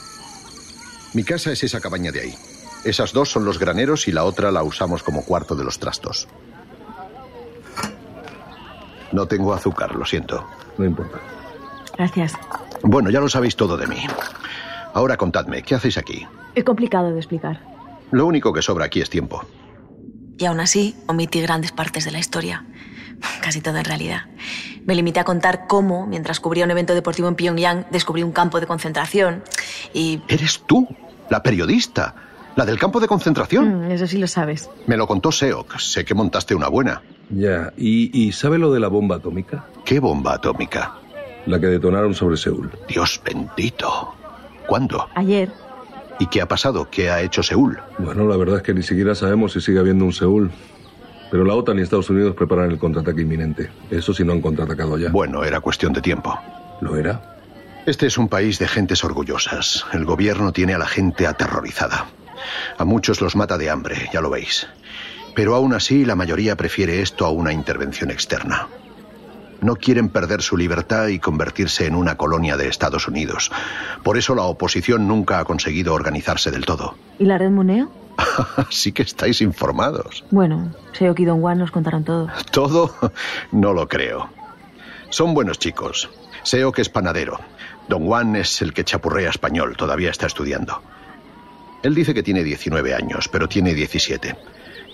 Mi 1.13 1.23
casa 1.23 1.51
es 1.51 1.63
esa 1.63 1.79
cabaña 1.79 2.11
de 2.11 2.21
ahí. 2.21 2.35
Esas 2.83 3.13
dos 3.13 3.29
son 3.29 3.45
los 3.45 3.59
graneros 3.59 4.07
y 4.07 4.11
la 4.11 4.23
otra 4.23 4.51
la 4.51 4.63
usamos 4.63 5.03
como 5.03 5.23
cuarto 5.23 5.55
de 5.55 5.63
los 5.63 5.79
trastos. 5.79 6.27
No 9.11 9.27
tengo 9.27 9.53
azúcar, 9.53 9.95
lo 9.95 10.05
siento. 10.05 10.45
No 10.77 10.85
importa. 10.85 11.19
Gracias. 11.97 12.33
Bueno, 12.83 13.09
ya 13.09 13.19
lo 13.19 13.27
sabéis 13.27 13.55
todo 13.55 13.75
de 13.75 13.87
mí. 13.87 14.05
Ahora 14.93 15.17
contadme, 15.17 15.63
¿qué 15.63 15.75
hacéis 15.75 15.97
aquí? 15.97 16.25
Es 16.55 16.63
complicado 16.63 17.11
de 17.11 17.17
explicar. 17.17 17.61
Lo 18.11 18.25
único 18.25 18.53
que 18.53 18.61
sobra 18.61 18.85
aquí 18.85 19.01
es 19.01 19.09
tiempo. 19.09 19.43
Y 20.39 20.45
aún 20.45 20.61
así, 20.61 20.95
omití 21.05 21.41
grandes 21.41 21.71
partes 21.71 22.05
de 22.05 22.11
la 22.11 22.19
historia. 22.19 22.65
Casi 23.41 23.59
todo 23.59 23.77
en 23.77 23.85
realidad. 23.85 24.21
Me 24.85 24.95
limité 24.95 25.19
a 25.19 25.25
contar 25.25 25.67
cómo, 25.67 26.07
mientras 26.07 26.39
cubría 26.39 26.63
un 26.63 26.71
evento 26.71 26.95
deportivo 26.95 27.27
en 27.27 27.35
Pyongyang, 27.35 27.85
descubrí 27.91 28.23
un 28.23 28.31
campo 28.31 28.59
de 28.61 28.65
concentración 28.65 29.43
y... 29.93 30.21
¿Eres 30.29 30.63
tú? 30.65 30.87
La 31.29 31.43
periodista. 31.43 32.15
La 32.55 32.65
del 32.65 32.79
campo 32.79 33.01
de 33.01 33.07
concentración. 33.07 33.87
Mm, 33.87 33.91
eso 33.91 34.07
sí 34.07 34.17
lo 34.17 34.27
sabes. 34.27 34.69
Me 34.87 34.95
lo 34.95 35.05
contó 35.05 35.31
Seok. 35.31 35.77
Sé 35.77 36.05
que 36.05 36.13
montaste 36.13 36.55
una 36.55 36.69
buena. 36.69 37.01
Ya. 37.29 37.73
¿Y, 37.77 38.09
¿Y 38.17 38.31
sabe 38.31 38.57
lo 38.57 38.71
de 38.71 38.79
la 38.79 38.87
bomba 38.87 39.17
atómica? 39.17 39.65
¿Qué 39.85 39.99
bomba 39.99 40.35
atómica? 40.35 40.95
La 41.45 41.59
que 41.59 41.67
detonaron 41.67 42.13
sobre 42.13 42.37
Seúl. 42.37 42.71
Dios 42.87 43.21
bendito. 43.23 44.15
¿Cuándo? 44.67 45.09
Ayer. 45.15 45.51
¿Y 46.19 46.27
qué 46.27 46.41
ha 46.41 46.47
pasado? 46.47 46.89
¿Qué 46.91 47.09
ha 47.09 47.21
hecho 47.21 47.41
Seúl? 47.41 47.79
Bueno, 47.97 48.27
la 48.27 48.35
verdad 48.35 48.57
es 48.57 48.63
que 48.63 48.73
ni 48.73 48.83
siquiera 48.83 49.15
sabemos 49.15 49.53
si 49.53 49.61
sigue 49.61 49.79
habiendo 49.79 50.05
un 50.05 50.13
Seúl. 50.13 50.51
Pero 51.31 51.45
la 51.45 51.53
OTAN 51.53 51.79
y 51.79 51.81
Estados 51.81 52.09
Unidos 52.09 52.35
preparan 52.35 52.71
el 52.71 52.77
contraataque 52.77 53.21
inminente. 53.21 53.69
Eso 53.89 54.13
si 54.13 54.23
no 54.23 54.33
han 54.33 54.41
contraatacado 54.41 54.97
ya. 54.97 55.09
Bueno, 55.09 55.43
era 55.43 55.61
cuestión 55.61 55.93
de 55.93 56.01
tiempo. 56.01 56.37
¿Lo 56.81 56.97
era? 56.97 57.37
Este 57.85 58.07
es 58.07 58.17
un 58.17 58.27
país 58.27 58.59
de 58.59 58.67
gentes 58.67 59.03
orgullosas. 59.03 59.85
El 59.93 60.05
gobierno 60.05 60.51
tiene 60.51 60.73
a 60.73 60.77
la 60.77 60.87
gente 60.87 61.25
aterrorizada. 61.25 62.07
A 62.77 62.85
muchos 62.85 63.21
los 63.21 63.35
mata 63.35 63.57
de 63.57 63.69
hambre, 63.69 64.09
ya 64.11 64.21
lo 64.21 64.29
veis. 64.29 64.67
Pero 65.35 65.55
aún 65.55 65.73
así, 65.73 66.03
la 66.03 66.15
mayoría 66.15 66.57
prefiere 66.57 67.01
esto 67.01 67.25
a 67.25 67.29
una 67.29 67.53
intervención 67.53 68.11
externa. 68.11 68.67
No 69.61 69.75
quieren 69.75 70.09
perder 70.09 70.41
su 70.41 70.57
libertad 70.57 71.07
y 71.07 71.19
convertirse 71.19 71.85
en 71.85 71.95
una 71.95 72.15
colonia 72.15 72.57
de 72.57 72.67
Estados 72.67 73.07
Unidos. 73.07 73.51
Por 74.03 74.17
eso 74.17 74.35
la 74.35 74.43
oposición 74.43 75.07
nunca 75.07 75.39
ha 75.39 75.45
conseguido 75.45 75.93
organizarse 75.93 76.51
del 76.51 76.65
todo. 76.65 76.95
¿Y 77.17 77.25
la 77.25 77.37
red 77.37 77.49
Muneo? 77.49 77.91
sí 78.69 78.91
que 78.91 79.03
estáis 79.03 79.41
informados. 79.41 80.23
Bueno, 80.31 80.73
Seok 80.93 81.19
y 81.19 81.25
Don 81.25 81.41
Juan 81.41 81.57
nos 81.59 81.71
contaron 81.71 82.03
todo. 82.03 82.27
¿Todo? 82.51 82.93
No 83.51 83.73
lo 83.73 83.87
creo. 83.87 84.29
Son 85.09 85.33
buenos 85.33 85.59
chicos. 85.59 86.09
Seok 86.43 86.79
es 86.79 86.89
panadero. 86.89 87.39
Don 87.87 88.05
Juan 88.05 88.35
es 88.35 88.61
el 88.61 88.73
que 88.73 88.83
chapurrea 88.83 89.29
español, 89.29 89.75
todavía 89.75 90.11
está 90.11 90.27
estudiando. 90.27 90.81
Él 91.81 91.95
dice 91.95 92.13
que 92.13 92.23
tiene 92.23 92.43
19 92.43 92.93
años, 92.93 93.27
pero 93.29 93.47
tiene 93.47 93.73
17. 93.73 94.35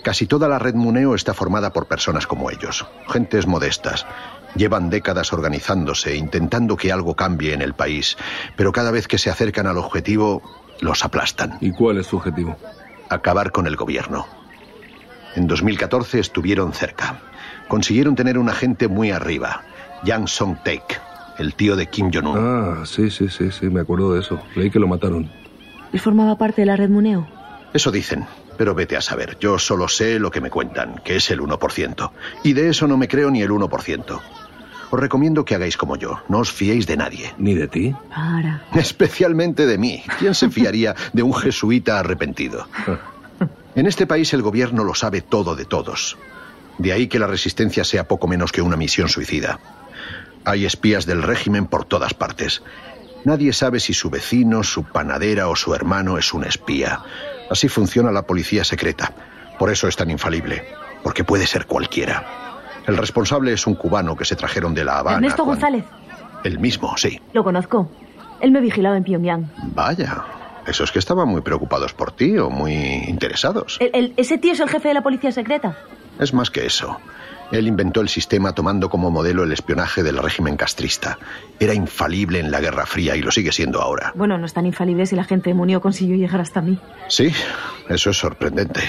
Casi 0.03 0.27
toda 0.27 0.47
la 0.47 0.59
red 0.59 0.75
Muneo 0.75 1.15
está 1.15 1.33
formada 1.33 1.73
por 1.73 1.87
personas 1.87 2.27
como 2.27 2.51
ellos, 2.51 2.85
gentes 3.07 3.47
modestas. 3.47 4.05
Llevan 4.55 4.89
décadas 4.89 5.33
organizándose, 5.33 6.15
intentando 6.15 6.77
que 6.77 6.91
algo 6.91 7.15
cambie 7.15 7.53
en 7.53 7.61
el 7.61 7.73
país, 7.73 8.17
pero 8.55 8.71
cada 8.71 8.91
vez 8.91 9.07
que 9.07 9.17
se 9.17 9.29
acercan 9.29 9.67
al 9.67 9.77
objetivo, 9.77 10.41
los 10.81 11.03
aplastan. 11.03 11.57
¿Y 11.61 11.71
cuál 11.71 11.97
es 11.97 12.07
su 12.07 12.17
objetivo? 12.17 12.57
Acabar 13.09 13.51
con 13.51 13.67
el 13.67 13.75
gobierno. 13.75 14.25
En 15.35 15.47
2014 15.47 16.19
estuvieron 16.19 16.73
cerca. 16.73 17.19
Consiguieron 17.67 18.15
tener 18.15 18.37
un 18.37 18.49
agente 18.49 18.87
muy 18.87 19.11
arriba, 19.11 19.63
Yang 20.03 20.27
Song-taek, 20.27 21.01
el 21.39 21.53
tío 21.55 21.75
de 21.75 21.87
Kim 21.87 22.11
Jong-un. 22.13 22.37
Ah, 22.37 22.85
sí, 22.85 23.09
sí, 23.09 23.27
sí, 23.29 23.51
sí, 23.51 23.65
me 23.65 23.81
acuerdo 23.81 24.13
de 24.13 24.21
eso. 24.21 24.39
Leí 24.55 24.69
que 24.69 24.79
lo 24.79 24.87
mataron. 24.87 25.29
¿Y 25.91 25.99
formaba 25.99 26.37
parte 26.37 26.61
de 26.61 26.67
la 26.67 26.75
red 26.75 26.89
Muneo? 26.89 27.27
Eso 27.73 27.91
dicen, 27.91 28.25
pero 28.57 28.73
vete 28.73 28.95
a 28.95 29.01
saber. 29.01 29.37
Yo 29.39 29.59
solo 29.59 29.87
sé 29.87 30.19
lo 30.19 30.31
que 30.31 30.41
me 30.41 30.49
cuentan, 30.49 31.01
que 31.03 31.17
es 31.17 31.29
el 31.31 31.41
1%. 31.41 32.11
Y 32.43 32.53
de 32.53 32.69
eso 32.69 32.87
no 32.87 32.97
me 32.97 33.07
creo 33.07 33.29
ni 33.31 33.41
el 33.41 33.49
1%. 33.49 34.21
Os 34.91 34.99
recomiendo 34.99 35.45
que 35.45 35.55
hagáis 35.55 35.77
como 35.77 35.95
yo. 35.95 36.21
No 36.29 36.39
os 36.39 36.51
fiéis 36.51 36.87
de 36.87 36.97
nadie. 36.97 37.33
¿Ni 37.37 37.53
de 37.53 37.67
ti? 37.67 37.95
Para. 38.09 38.65
Especialmente 38.73 39.65
de 39.65 39.77
mí. 39.77 40.03
¿Quién 40.19 40.35
se 40.35 40.49
fiaría 40.49 40.95
de 41.13 41.23
un 41.23 41.33
jesuita 41.33 41.99
arrepentido? 41.99 42.67
En 43.75 43.87
este 43.87 44.07
país 44.07 44.33
el 44.33 44.41
gobierno 44.41 44.85
lo 44.85 44.95
sabe 44.95 45.19
todo 45.19 45.53
de 45.53 45.65
todos. 45.65 46.17
De 46.77 46.93
ahí 46.93 47.07
que 47.07 47.19
la 47.19 47.27
resistencia 47.27 47.83
sea 47.83 48.07
poco 48.07 48.25
menos 48.25 48.53
que 48.53 48.61
una 48.61 48.77
misión 48.77 49.09
suicida. 49.09 49.59
Hay 50.45 50.65
espías 50.65 51.05
del 51.05 51.21
régimen 51.21 51.65
por 51.67 51.83
todas 51.83 52.13
partes. 52.13 52.63
Nadie 53.25 53.51
sabe 53.51 53.81
si 53.81 53.93
su 53.93 54.09
vecino, 54.09 54.63
su 54.63 54.85
panadera 54.85 55.49
o 55.49 55.57
su 55.57 55.75
hermano 55.75 56.17
es 56.17 56.33
un 56.33 56.45
espía. 56.45 57.01
Así 57.49 57.67
funciona 57.67 58.11
la 58.11 58.21
policía 58.21 58.63
secreta. 58.63 59.11
Por 59.59 59.69
eso 59.69 59.89
es 59.89 59.95
tan 59.97 60.09
infalible. 60.09 60.63
Porque 61.03 61.25
puede 61.25 61.45
ser 61.45 61.65
cualquiera. 61.65 62.44
El 62.87 62.97
responsable 62.97 63.53
es 63.53 63.65
un 63.67 63.75
cubano 63.75 64.15
que 64.15 64.25
se 64.25 64.35
trajeron 64.35 64.73
de 64.73 64.83
La 64.85 64.99
Habana. 64.99 65.17
Ernesto 65.17 65.43
cuando- 65.43 65.61
González. 65.61 65.85
El 66.43 66.59
mismo, 66.59 66.95
sí. 66.97 67.19
Lo 67.33 67.43
conozco. 67.43 67.89
Él 68.39 68.51
me 68.51 68.61
vigilaba 68.61 68.97
en 68.97 69.03
Pyongyang. 69.03 69.51
Vaya. 69.73 70.23
Esos 70.67 70.91
que 70.91 70.99
estaban 70.99 71.27
muy 71.27 71.41
preocupados 71.41 71.93
por 71.93 72.11
ti 72.11 72.37
o 72.37 72.49
muy 72.49 72.73
interesados. 72.73 73.77
El- 73.79 73.91
el- 73.93 74.13
¿Ese 74.17 74.37
tío 74.37 74.53
es 74.53 74.59
el 74.59 74.69
jefe 74.69 74.87
de 74.89 74.93
la 74.95 75.01
policía 75.03 75.31
secreta? 75.31 75.77
Es 76.19 76.33
más 76.33 76.49
que 76.51 76.65
eso. 76.65 76.99
Él 77.51 77.67
inventó 77.67 78.01
el 78.01 78.09
sistema 78.09 78.53
tomando 78.53 78.89
como 78.89 79.11
modelo 79.11 79.43
el 79.43 79.51
espionaje 79.51 80.01
del 80.01 80.17
régimen 80.17 80.57
castrista. 80.57 81.19
Era 81.59 81.75
infalible 81.75 82.39
en 82.39 82.49
la 82.49 82.59
Guerra 82.59 82.87
Fría 82.87 83.15
y 83.15 83.21
lo 83.21 83.31
sigue 83.31 83.51
siendo 83.51 83.81
ahora. 83.81 84.11
Bueno, 84.15 84.37
no 84.39 84.45
es 84.47 84.53
tan 84.53 84.65
infalible 84.65 85.05
si 85.05 85.15
la 85.15 85.23
gente 85.23 85.51
de 85.51 85.53
Munio 85.53 85.79
consiguió 85.81 86.15
llegar 86.15 86.41
hasta 86.41 86.61
mí. 86.61 86.79
Sí, 87.07 87.31
eso 87.89 88.09
es 88.09 88.17
sorprendente. 88.17 88.81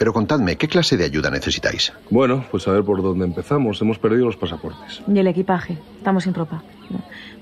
Pero 0.00 0.14
contadme, 0.14 0.56
¿qué 0.56 0.66
clase 0.66 0.96
de 0.96 1.04
ayuda 1.04 1.28
necesitáis? 1.28 1.92
Bueno, 2.08 2.46
pues 2.50 2.66
a 2.66 2.72
ver 2.72 2.82
por 2.82 3.02
dónde 3.02 3.26
empezamos. 3.26 3.82
Hemos 3.82 3.98
perdido 3.98 4.24
los 4.24 4.36
pasaportes. 4.38 5.02
Y 5.06 5.18
el 5.18 5.26
equipaje. 5.26 5.76
Estamos 5.98 6.24
sin 6.24 6.32
ropa. 6.32 6.62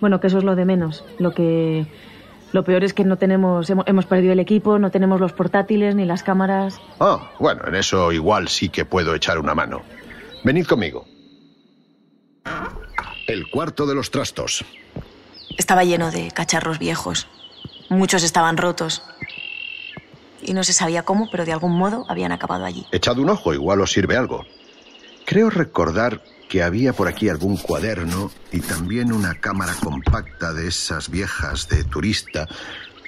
Bueno, 0.00 0.18
que 0.18 0.26
eso 0.26 0.38
es 0.38 0.44
lo 0.44 0.56
de 0.56 0.64
menos. 0.64 1.04
Lo 1.20 1.32
que. 1.32 1.86
Lo 2.50 2.64
peor 2.64 2.82
es 2.82 2.94
que 2.94 3.04
no 3.04 3.16
tenemos. 3.16 3.70
Hemos, 3.70 3.86
hemos 3.86 4.06
perdido 4.06 4.32
el 4.32 4.40
equipo, 4.40 4.80
no 4.80 4.90
tenemos 4.90 5.20
los 5.20 5.32
portátiles 5.32 5.94
ni 5.94 6.04
las 6.04 6.24
cámaras. 6.24 6.80
Ah, 6.98 7.30
bueno, 7.38 7.62
en 7.64 7.76
eso 7.76 8.10
igual 8.10 8.48
sí 8.48 8.70
que 8.70 8.84
puedo 8.84 9.14
echar 9.14 9.38
una 9.38 9.54
mano. 9.54 9.82
Venid 10.42 10.66
conmigo. 10.66 11.06
El 13.28 13.48
cuarto 13.50 13.86
de 13.86 13.94
los 13.94 14.10
trastos. 14.10 14.64
Estaba 15.56 15.84
lleno 15.84 16.10
de 16.10 16.32
cacharros 16.32 16.80
viejos. 16.80 17.28
Muchos 17.88 18.24
estaban 18.24 18.56
rotos. 18.56 19.04
Y 20.48 20.54
no 20.54 20.64
se 20.64 20.72
sabía 20.72 21.02
cómo, 21.02 21.28
pero 21.30 21.44
de 21.44 21.52
algún 21.52 21.72
modo 21.72 22.06
habían 22.08 22.32
acabado 22.32 22.64
allí. 22.64 22.86
Echad 22.90 23.18
un 23.18 23.28
ojo, 23.28 23.52
igual 23.52 23.82
os 23.82 23.92
sirve 23.92 24.16
algo. 24.16 24.46
Creo 25.26 25.50
recordar 25.50 26.22
que 26.48 26.62
había 26.62 26.94
por 26.94 27.06
aquí 27.06 27.28
algún 27.28 27.58
cuaderno 27.58 28.30
y 28.50 28.60
también 28.60 29.12
una 29.12 29.34
cámara 29.34 29.74
compacta 29.84 30.54
de 30.54 30.68
esas 30.68 31.10
viejas 31.10 31.68
de 31.68 31.84
turista. 31.84 32.48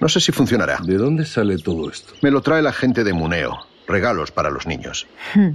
No 0.03 0.11
sé 0.11 0.21
si 0.21 0.33
funcionará. 0.33 0.81
¿De 0.85 0.99
dónde 0.99 1.25
sale 1.25 1.57
todo 1.57 1.91
esto? 1.91 2.13
Me 2.21 2.31
lo 2.31 2.43
trae 2.43 2.61
la 2.61 2.75
gente 2.75 3.05
de 3.05 3.15
Muneo. 3.15 3.57
Regalos 3.89 4.31
para 4.33 4.51
los 4.51 4.67
niños. 4.67 5.07
Hmm. 5.35 5.53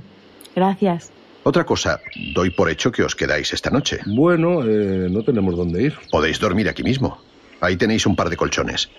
Gracias. 0.55 1.11
Otra 1.43 1.67
cosa, 1.67 1.99
doy 2.33 2.49
por 2.49 2.71
hecho 2.71 2.91
que 2.91 3.03
os 3.03 3.15
quedáis 3.15 3.53
esta 3.53 3.69
noche. 3.69 3.99
Bueno, 4.07 4.63
eh, 4.63 5.07
no 5.11 5.21
tenemos 5.23 5.55
dónde 5.55 5.83
ir. 5.83 5.95
Podéis 6.09 6.39
dormir 6.39 6.67
aquí 6.67 6.81
mismo. 6.81 7.21
Ahí 7.61 7.77
tenéis 7.77 8.07
un 8.07 8.15
par 8.15 8.31
de 8.31 8.37
colchones. 8.37 8.89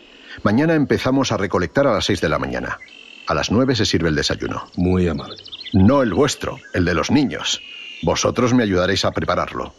Mañana 0.42 0.74
empezamos 0.74 1.32
a 1.32 1.36
recolectar 1.36 1.86
a 1.86 1.94
las 1.94 2.04
seis 2.04 2.20
de 2.20 2.28
la 2.28 2.38
mañana. 2.38 2.78
A 3.26 3.34
las 3.34 3.50
nueve 3.50 3.74
se 3.74 3.84
sirve 3.84 4.08
el 4.08 4.14
desayuno. 4.14 4.68
Muy 4.76 5.08
amable. 5.08 5.42
No 5.72 6.02
el 6.02 6.14
vuestro, 6.14 6.58
el 6.74 6.84
de 6.84 6.94
los 6.94 7.10
niños. 7.10 7.60
Vosotros 8.02 8.54
me 8.54 8.62
ayudaréis 8.62 9.04
a 9.04 9.10
prepararlo. 9.10 9.74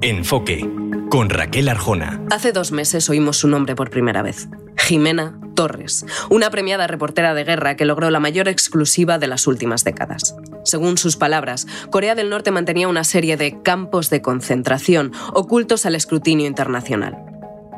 Enfoque, 0.00 0.68
con 1.10 1.30
Raquel 1.30 1.68
Arjona. 1.68 2.20
Hace 2.30 2.52
dos 2.52 2.72
meses 2.72 3.08
oímos 3.08 3.38
su 3.38 3.48
nombre 3.48 3.74
por 3.74 3.90
primera 3.90 4.22
vez. 4.22 4.48
Jimena 4.76 5.38
Torres, 5.54 6.04
una 6.28 6.50
premiada 6.50 6.86
reportera 6.86 7.32
de 7.32 7.44
guerra 7.44 7.76
que 7.76 7.84
logró 7.84 8.10
la 8.10 8.20
mayor 8.20 8.48
exclusiva 8.48 9.18
de 9.18 9.28
las 9.28 9.46
últimas 9.46 9.84
décadas. 9.84 10.34
Según 10.64 10.98
sus 10.98 11.16
palabras, 11.16 11.66
Corea 11.90 12.14
del 12.14 12.30
Norte 12.30 12.50
mantenía 12.50 12.88
una 12.88 13.04
serie 13.04 13.36
de 13.36 13.62
campos 13.62 14.10
de 14.10 14.22
concentración 14.22 15.12
ocultos 15.32 15.86
al 15.86 15.94
escrutinio 15.94 16.46
internacional. 16.46 17.16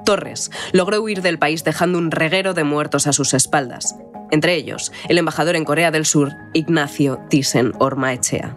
Torres 0.05 0.51
logró 0.73 1.03
huir 1.03 1.21
del 1.21 1.39
país 1.39 1.65
dejando 1.65 1.99
un 1.99 2.11
reguero 2.11 2.55
de 2.55 2.65
muertos 2.65 3.07
a 3.07 3.13
sus 3.13 3.35
espaldas, 3.35 3.97
entre 4.31 4.55
ellos 4.55 4.93
el 5.09 5.19
embajador 5.19 5.57
en 5.57 5.65
Corea 5.65 5.91
del 5.91 6.07
Sur, 6.07 6.33
Ignacio 6.55 7.19
Thyssen 7.29 7.73
Ormaechea. 7.79 8.57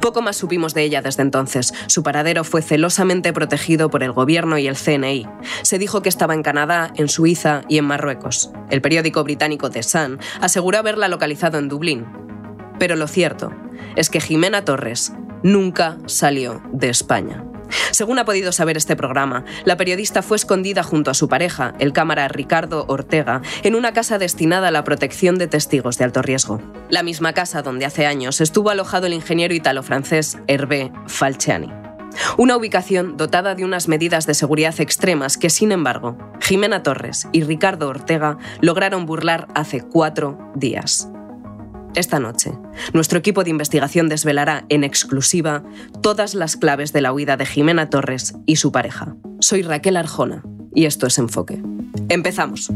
Poco 0.00 0.22
más 0.22 0.36
supimos 0.36 0.74
de 0.74 0.84
ella 0.84 1.02
desde 1.02 1.22
entonces. 1.22 1.72
Su 1.86 2.02
paradero 2.02 2.44
fue 2.44 2.62
celosamente 2.62 3.32
protegido 3.32 3.90
por 3.90 4.02
el 4.02 4.12
gobierno 4.12 4.58
y 4.58 4.68
el 4.68 4.76
CNI. 4.76 5.26
Se 5.62 5.78
dijo 5.78 6.02
que 6.02 6.08
estaba 6.08 6.34
en 6.34 6.42
Canadá, 6.42 6.92
en 6.96 7.08
Suiza 7.08 7.62
y 7.68 7.78
en 7.78 7.84
Marruecos. 7.84 8.50
El 8.70 8.80
periódico 8.80 9.24
británico 9.24 9.70
The 9.70 9.82
Sun 9.82 10.20
aseguró 10.40 10.78
haberla 10.78 11.08
localizado 11.08 11.58
en 11.58 11.68
Dublín. 11.68 12.06
Pero 12.78 12.96
lo 12.96 13.08
cierto 13.08 13.52
es 13.96 14.10
que 14.10 14.20
Jimena 14.20 14.64
Torres 14.64 15.12
nunca 15.42 15.98
salió 16.06 16.62
de 16.72 16.88
España. 16.88 17.44
Según 17.90 18.18
ha 18.18 18.24
podido 18.24 18.52
saber 18.52 18.76
este 18.76 18.96
programa, 18.96 19.44
la 19.64 19.76
periodista 19.76 20.22
fue 20.22 20.36
escondida 20.36 20.82
junto 20.82 21.10
a 21.10 21.14
su 21.14 21.28
pareja, 21.28 21.74
el 21.78 21.92
cámara 21.92 22.28
Ricardo 22.28 22.86
Ortega, 22.88 23.42
en 23.62 23.74
una 23.74 23.92
casa 23.92 24.18
destinada 24.18 24.68
a 24.68 24.70
la 24.70 24.84
protección 24.84 25.36
de 25.36 25.48
testigos 25.48 25.98
de 25.98 26.04
alto 26.04 26.22
riesgo. 26.22 26.62
La 26.88 27.02
misma 27.02 27.32
casa 27.32 27.62
donde 27.62 27.84
hace 27.84 28.06
años 28.06 28.40
estuvo 28.40 28.70
alojado 28.70 29.06
el 29.06 29.12
ingeniero 29.12 29.54
italo-francés 29.54 30.38
Hervé 30.46 30.92
Falciani. 31.06 31.72
Una 32.36 32.56
ubicación 32.56 33.16
dotada 33.16 33.54
de 33.54 33.64
unas 33.64 33.86
medidas 33.86 34.26
de 34.26 34.34
seguridad 34.34 34.80
extremas 34.80 35.36
que, 35.36 35.50
sin 35.50 35.72
embargo, 35.72 36.16
Jimena 36.40 36.82
Torres 36.82 37.28
y 37.32 37.42
Ricardo 37.42 37.88
Ortega 37.88 38.38
lograron 38.60 39.06
burlar 39.06 39.46
hace 39.54 39.82
cuatro 39.82 40.38
días. 40.54 41.08
Esta 41.94 42.20
noche, 42.20 42.52
nuestro 42.92 43.18
equipo 43.18 43.44
de 43.44 43.50
investigación 43.50 44.08
desvelará 44.08 44.64
en 44.68 44.84
exclusiva 44.84 45.64
todas 46.02 46.34
las 46.34 46.56
claves 46.56 46.92
de 46.92 47.00
la 47.00 47.12
huida 47.12 47.36
de 47.36 47.46
Jimena 47.46 47.90
Torres 47.90 48.34
y 48.46 48.56
su 48.56 48.72
pareja. 48.72 49.16
Soy 49.40 49.62
Raquel 49.62 49.96
Arjona 49.96 50.42
y 50.74 50.84
esto 50.84 51.06
es 51.06 51.18
Enfoque. 51.18 51.62
Empezamos. 52.08 52.70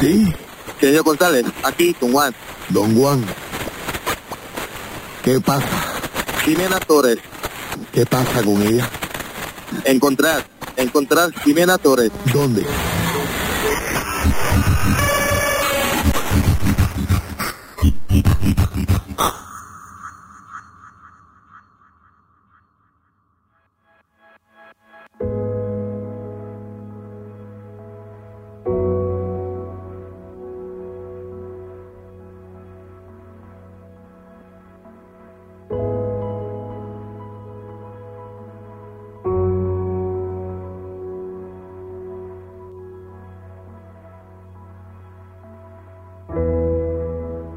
Sí. 0.00 0.32
Señor 0.80 1.04
González, 1.04 1.46
aquí, 1.62 1.94
Don 2.00 2.10
Juan. 2.10 2.34
Don 2.70 2.96
Juan. 2.96 3.24
¿Qué 5.22 5.38
pasa? 5.40 5.68
Jimena 6.44 6.80
Torres. 6.80 7.18
¿Qué 7.92 8.04
pasa 8.04 8.42
con 8.42 8.60
ella? 8.62 8.90
Encontrar, 9.84 10.44
encontrar 10.76 11.32
Jimena 11.42 11.78
Torres. 11.78 12.10
¿Dónde? 12.32 12.64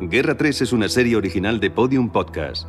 Guerra 0.10 0.38
3 0.38 0.62
es 0.62 0.72
una 0.72 0.88
serie 0.88 1.15
original 1.15 1.60
de 1.60 1.72
Podium 1.72 2.12
Podcast. 2.12 2.68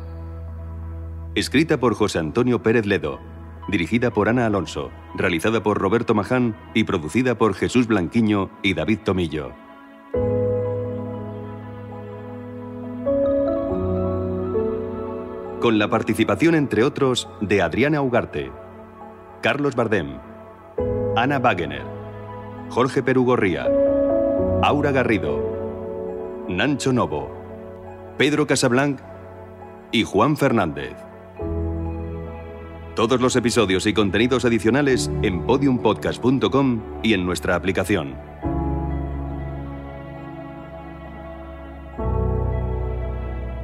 Escrita 1.35 1.79
por 1.79 1.93
José 1.93 2.17
Antonio 2.17 2.63
Pérez 2.63 2.87
Ledo, 2.87 3.19
dirigida 3.67 4.11
por 4.11 4.27
Ana 4.27 4.47
Alonso, 4.47 4.89
realizada 5.13 5.61
por 5.61 5.77
Roberto 5.77 6.15
Maján 6.15 6.55
y 6.73 6.85
producida 6.85 7.37
por 7.37 7.53
Jesús 7.53 7.85
Blanquiño 7.85 8.49
y 8.63 8.73
David 8.73 8.99
Tomillo. 9.03 9.51
Con 15.61 15.77
la 15.77 15.89
participación, 15.91 16.55
entre 16.55 16.83
otros, 16.83 17.29
de 17.41 17.61
Adriana 17.61 18.01
Ugarte, 18.01 18.51
Carlos 19.43 19.75
Bardem, 19.75 20.17
Ana 21.15 21.37
Wagener, 21.37 21.83
Jorge 22.69 23.03
Perugorría, 23.03 23.67
Aura 24.63 24.91
Garrido, 24.91 25.46
Nancho 26.49 26.93
Novo, 26.93 27.29
Pedro 28.17 28.47
Casablanc 28.47 28.99
y 29.91 30.03
Juan 30.03 30.37
Fernández. 30.37 30.95
Todos 32.95 33.19
los 33.19 33.35
episodios 33.35 33.85
y 33.85 33.93
contenidos 33.93 34.45
adicionales 34.45 35.11
en 35.21 35.45
podiumpodcast.com 35.45 37.01
y 37.03 37.13
en 37.13 37.25
nuestra 37.25 37.55
aplicación. 37.55 38.15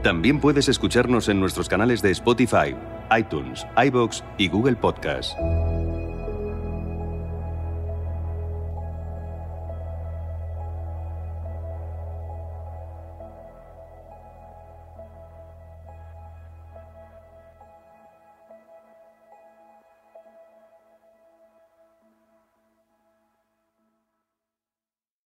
También 0.04 0.42
puedes 0.42 0.68
escucharnos 0.68 1.30
en 1.30 1.40
nuestros 1.40 1.70
canales 1.70 2.02
de 2.02 2.12
Spotify, 2.12 2.76
iTunes, 3.18 3.66
iBox 3.78 4.24
y 4.38 4.50
Google 4.50 4.76
Podcast. 4.76 5.38